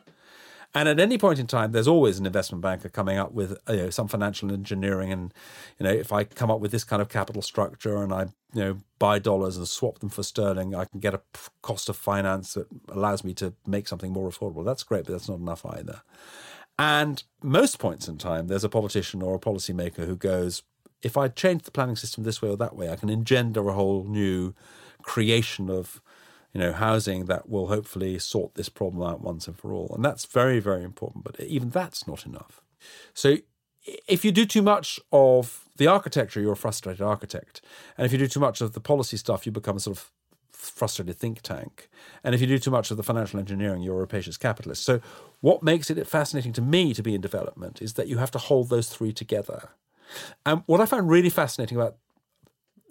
[0.76, 3.76] And at any point in time, there's always an investment banker coming up with you
[3.76, 5.12] know, some financial engineering.
[5.12, 5.34] And,
[5.80, 8.24] you know, if I come up with this kind of capital structure and I,
[8.54, 11.22] you know, buy dollars and swap them for sterling, I can get a
[11.62, 14.66] cost of finance that allows me to make something more affordable.
[14.66, 16.01] That's great, but that's not enough either.
[16.80, 20.64] And most points in time, there's a politician or a policymaker who goes,
[21.02, 23.74] if I change the planning system this way or that way, I can engender a
[23.74, 24.56] whole new
[25.04, 26.02] creation of
[26.54, 29.92] you know housing that will hopefully sort this problem out once and for all.
[29.94, 32.62] And that's very very important but even that's not enough.
[33.14, 33.38] So
[34.08, 37.62] if you do too much of the architecture you're a frustrated architect.
[37.98, 40.12] And if you do too much of the policy stuff you become a sort of
[40.70, 41.89] frustrated think tank.
[42.24, 44.84] And if you do too much of the financial engineering, you're a rapacious capitalist.
[44.84, 45.01] So,
[45.41, 48.38] what makes it fascinating to me to be in development is that you have to
[48.38, 49.70] hold those three together.
[50.45, 51.97] And what I find really fascinating about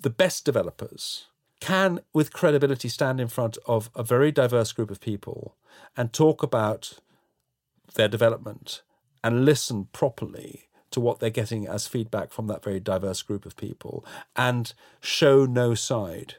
[0.03, 1.27] the best developers
[1.61, 5.55] can, with credibility, stand in front of a very diverse group of people
[5.97, 6.95] and talk about
[7.95, 8.83] their development
[9.23, 13.57] and listen properly to what they're getting as feedback from that very diverse group of
[13.57, 14.05] people
[14.37, 16.37] and show no side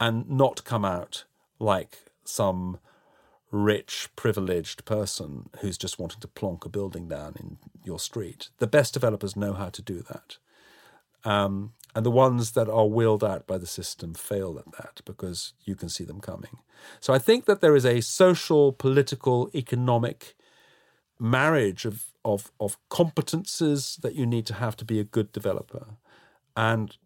[0.00, 1.24] and not come out
[1.58, 2.78] like some
[3.50, 8.48] rich, privileged person who's just wanting to plonk a building down in your street.
[8.58, 10.38] The best developers know how to do that.
[11.24, 15.52] Um, and the ones that are wheeled out by the system fail at that because
[15.64, 16.58] you can see them coming.
[17.00, 20.34] So I think that there is a social, political, economic
[21.20, 25.86] marriage of, of, of competences that you need to have to be a good developer.
[26.56, 26.96] And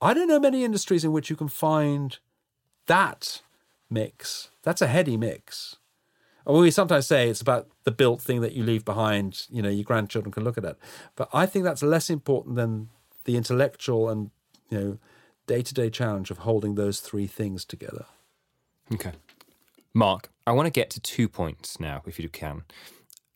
[0.00, 2.18] I don't know many industries in which you can find
[2.86, 3.42] that
[3.90, 4.50] mix.
[4.62, 5.76] That's a heady mix.
[6.46, 9.84] We sometimes say it's about the built thing that you leave behind, you know, your
[9.84, 10.78] grandchildren can look at it.
[11.14, 12.88] But I think that's less important than
[13.24, 14.30] the intellectual and,
[14.70, 14.98] you know,
[15.46, 18.06] day to day challenge of holding those three things together.
[18.92, 19.12] Okay.
[19.92, 22.62] Mark, I want to get to two points now, if you can.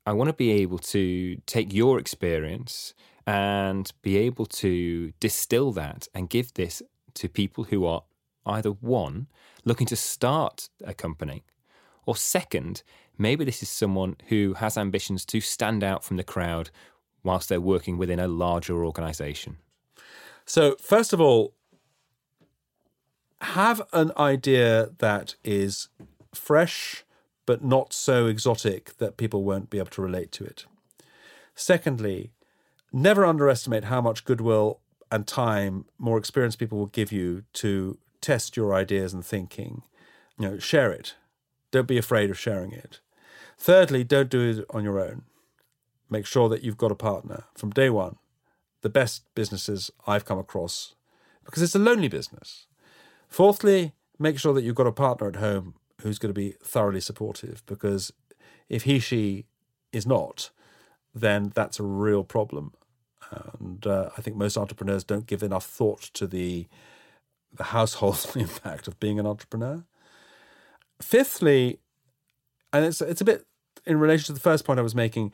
[0.05, 2.95] I want to be able to take your experience
[3.27, 6.83] and be able to distill that and give this
[7.15, 8.03] to people who are
[8.45, 9.29] either one,
[9.65, 11.45] looking to start a company,
[12.05, 12.83] or second,
[13.17, 16.71] maybe this is someone who has ambitions to stand out from the crowd
[17.23, 19.59] whilst they're working within a larger organization?
[20.45, 21.55] So, first of all,
[23.41, 25.89] have an idea that is
[26.35, 27.05] fresh
[27.47, 30.67] but not so exotic that people won't be able to relate to it.
[31.55, 32.31] Secondly,
[32.93, 34.81] never underestimate how much goodwill
[35.11, 39.83] and time more experienced people will give you to test your ideas and thinking.
[40.39, 41.15] You know, share it.
[41.71, 43.01] Don't be afraid of sharing it.
[43.59, 45.23] Thirdly, don't do it on your own.
[46.09, 48.17] Make sure that you've got a partner from day one.
[48.83, 50.95] The best businesses I've come across,
[51.45, 52.67] because it's a lonely business.
[53.29, 57.01] Fourthly, make sure that you've got a partner at home who's going to be thoroughly
[57.01, 58.13] supportive, because
[58.69, 59.47] if he, she
[59.93, 60.51] is not,
[61.15, 62.73] then that's a real problem.
[63.31, 66.69] And uh, I think most entrepreneurs don't give enough thought to the
[67.55, 69.85] the household impact of being an entrepreneur.
[71.01, 71.81] Fifthly,
[72.73, 73.47] and it's it's a bit
[73.87, 75.33] in relation to the first point I was making,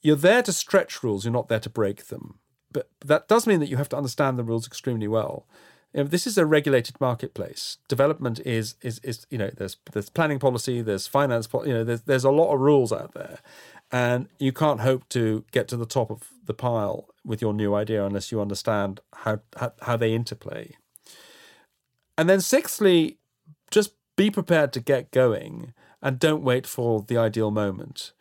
[0.00, 2.38] you're there to stretch rules, you're not there to break them.
[2.70, 5.46] But that does mean that you have to understand the rules extremely well.
[5.94, 7.78] You know, this is a regulated marketplace.
[7.88, 12.02] Development is is is you know there's there's planning policy, there's finance, you know there's
[12.02, 13.38] there's a lot of rules out there,
[13.90, 17.74] and you can't hope to get to the top of the pile with your new
[17.74, 20.76] idea unless you understand how how, how they interplay.
[22.18, 23.18] And then, sixthly,
[23.70, 25.72] just be prepared to get going
[26.02, 28.12] and don't wait for the ideal moment.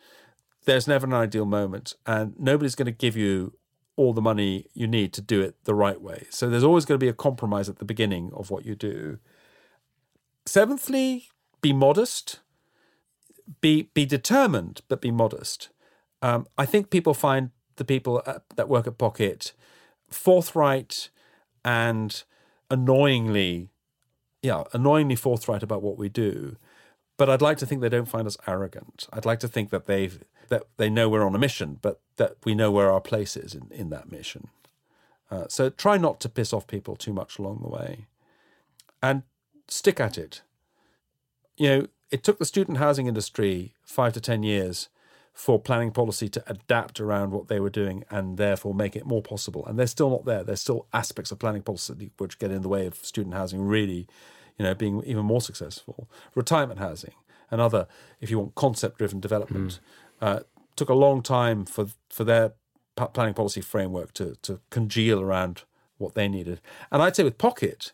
[0.66, 3.54] there's never an ideal moment, and nobody's going to give you
[3.98, 6.28] all the money you need to do it the right way.
[6.30, 9.20] So there's always going to be a compromise at the beginning of what you do.
[10.46, 11.28] Seventhly,
[11.62, 12.40] be modest.
[13.60, 15.70] Be be determined, but be modest.
[16.22, 19.54] Um, I think people find the people at, that work at Pocket
[20.10, 21.10] forthright
[21.66, 22.24] and
[22.70, 23.70] annoyingly,
[24.42, 26.56] yeah, annoyingly forthright about what we do.
[27.18, 29.08] But I'd like to think they don't find us arrogant.
[29.12, 32.36] I'd like to think that they've that they know we're on a mission, but that
[32.44, 34.48] we know where our place is in, in that mission.
[35.30, 38.08] Uh, so try not to piss off people too much along the way,
[39.02, 39.24] and
[39.68, 40.42] stick at it.
[41.58, 44.90] You know, it took the student housing industry five to ten years
[45.34, 49.22] for planning policy to adapt around what they were doing and therefore make it more
[49.22, 49.64] possible.
[49.68, 50.44] And they're still not there.
[50.44, 54.08] There's still aspects of planning policy which get in the way of student housing really,
[54.58, 56.10] you know, being even more successful.
[56.34, 57.14] Retirement housing,
[57.52, 57.88] another,
[58.20, 59.80] if you want, concept-driven development, mm.
[60.22, 60.42] Uh,
[60.76, 62.54] took a long time for for their
[63.14, 65.64] planning policy framework to to congeal around
[65.98, 66.62] what they needed.
[66.92, 67.92] And I'd say with Pocket,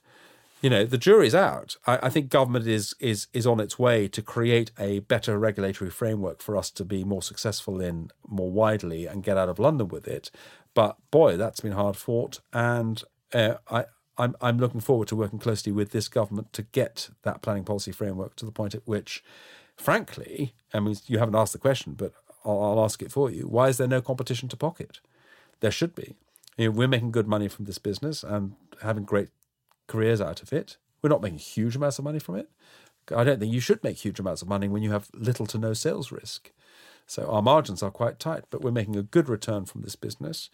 [0.62, 1.76] you know, the jury's out.
[1.86, 5.92] I, I, think government is is is on its way to create a better regulatory
[5.92, 9.90] framework for us to be more successful in more widely and get out of London
[9.90, 10.32] with it.
[10.74, 13.04] But boy, that's been hard fought, and
[13.34, 13.86] uh, I.
[14.16, 17.92] I'm I'm looking forward to working closely with this government to get that planning policy
[17.92, 19.24] framework to the point at which,
[19.78, 22.14] frankly, I mean, you haven't asked the question, but
[22.46, 23.44] I'll, I'll ask it for you.
[23.48, 25.00] Why is there no competition to pocket?
[25.60, 26.16] There should be.
[26.58, 29.30] You know, we're making good money from this business and having great
[29.88, 30.78] careers out of it.
[31.02, 32.50] We're not making huge amounts of money from it.
[33.16, 35.58] I don't think you should make huge amounts of money when you have little to
[35.58, 36.52] no sales risk.
[37.06, 40.50] So our margins are quite tight, but we're making a good return from this business.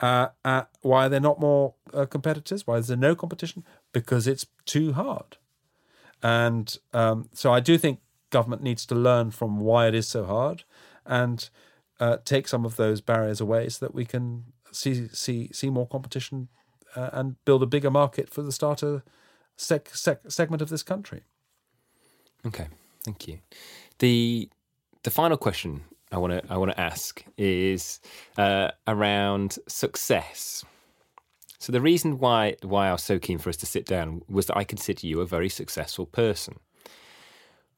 [0.00, 2.66] Uh, uh, why are there not more uh, competitors?
[2.66, 3.64] Why is there no competition?
[3.92, 5.38] Because it's too hard.
[6.22, 8.00] And um, so I do think
[8.34, 10.64] government needs to learn from why it is so hard
[11.06, 11.50] and
[12.00, 15.86] uh, take some of those barriers away so that we can see see see more
[15.86, 16.48] competition
[16.96, 19.04] uh, and build a bigger market for the starter
[19.56, 21.22] sec- sec- segment of this country.
[22.44, 22.66] Okay,
[23.04, 23.38] thank you.
[24.00, 24.48] the
[25.04, 28.00] The final question I want to I want to ask is
[28.36, 30.64] uh, around success.
[31.58, 34.46] So the reason why why I was so keen for us to sit down was
[34.46, 36.54] that I consider you a very successful person.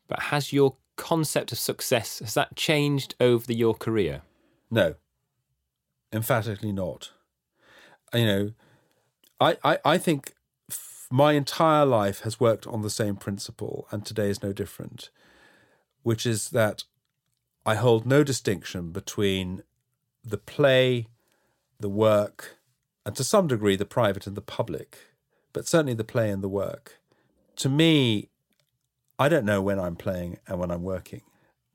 [0.09, 4.23] But has your concept of success has that changed over the, your career?
[4.71, 4.95] No,
[6.13, 7.13] emphatically not.
[8.15, 8.53] You know,
[9.41, 10.35] I, I, I think
[11.11, 15.11] my entire life has worked on the same principle, and today is no different,
[16.03, 16.85] which is that
[17.65, 19.63] I hold no distinction between
[20.25, 21.07] the play,
[21.79, 22.57] the work,
[23.05, 24.99] and to some degree the private and the public,
[25.53, 26.99] but certainly the play and the work.
[27.57, 28.29] To me,
[29.19, 31.23] I don't know when I'm playing and when I'm working.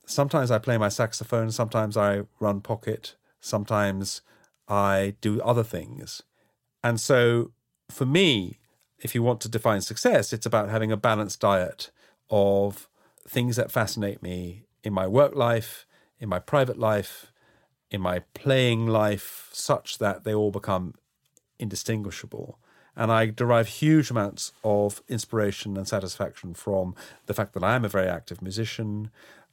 [0.05, 4.21] Sometimes I play my saxophone, sometimes I run pocket, sometimes
[4.67, 6.21] I do other things.
[6.83, 7.51] And so
[7.89, 8.59] for me,
[8.99, 11.91] if you want to define success, it's about having a balanced diet
[12.29, 12.87] of
[13.27, 15.85] things that fascinate me in my work life,
[16.19, 17.31] in my private life,
[17.89, 20.93] in my playing life, such that they all become
[21.59, 22.59] indistinguishable.
[22.95, 27.85] And I derive huge amounts of inspiration and satisfaction from the fact that I am
[27.85, 29.11] a very active musician,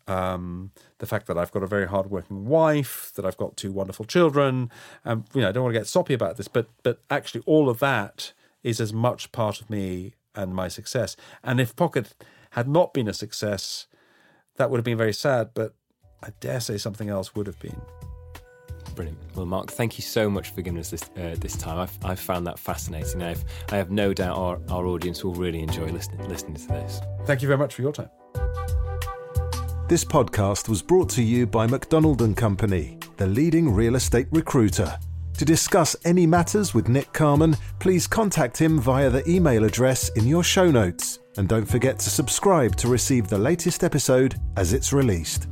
[0.09, 4.07] um, the fact that I've got a very hardworking wife, that I've got two wonderful
[4.07, 4.71] children.
[5.05, 7.69] Um, you know, I don't want to get soppy about this, but but actually, all
[7.69, 8.33] of that
[8.63, 11.17] is as much part of me and my success.
[11.45, 12.15] And if Pocket
[12.51, 13.87] had not been a success,
[14.57, 15.51] that would have been very sad.
[15.55, 15.75] But
[16.23, 17.81] I dare say something else would have been.
[18.99, 19.37] Brilliant.
[19.37, 21.79] Well, Mark, thank you so much for giving us this uh, this time.
[21.79, 23.23] I've, I've found that fascinating.
[23.23, 27.01] I've, I have no doubt our, our audience will really enjoy listening listening to this.
[27.25, 28.11] Thank you very much for your time.
[29.87, 34.99] This podcast was brought to you by Macdonald and Company, the leading real estate recruiter.
[35.35, 40.27] To discuss any matters with Nick Carman, please contact him via the email address in
[40.27, 41.21] your show notes.
[41.37, 45.47] And don't forget to subscribe to receive the latest episode as it's released.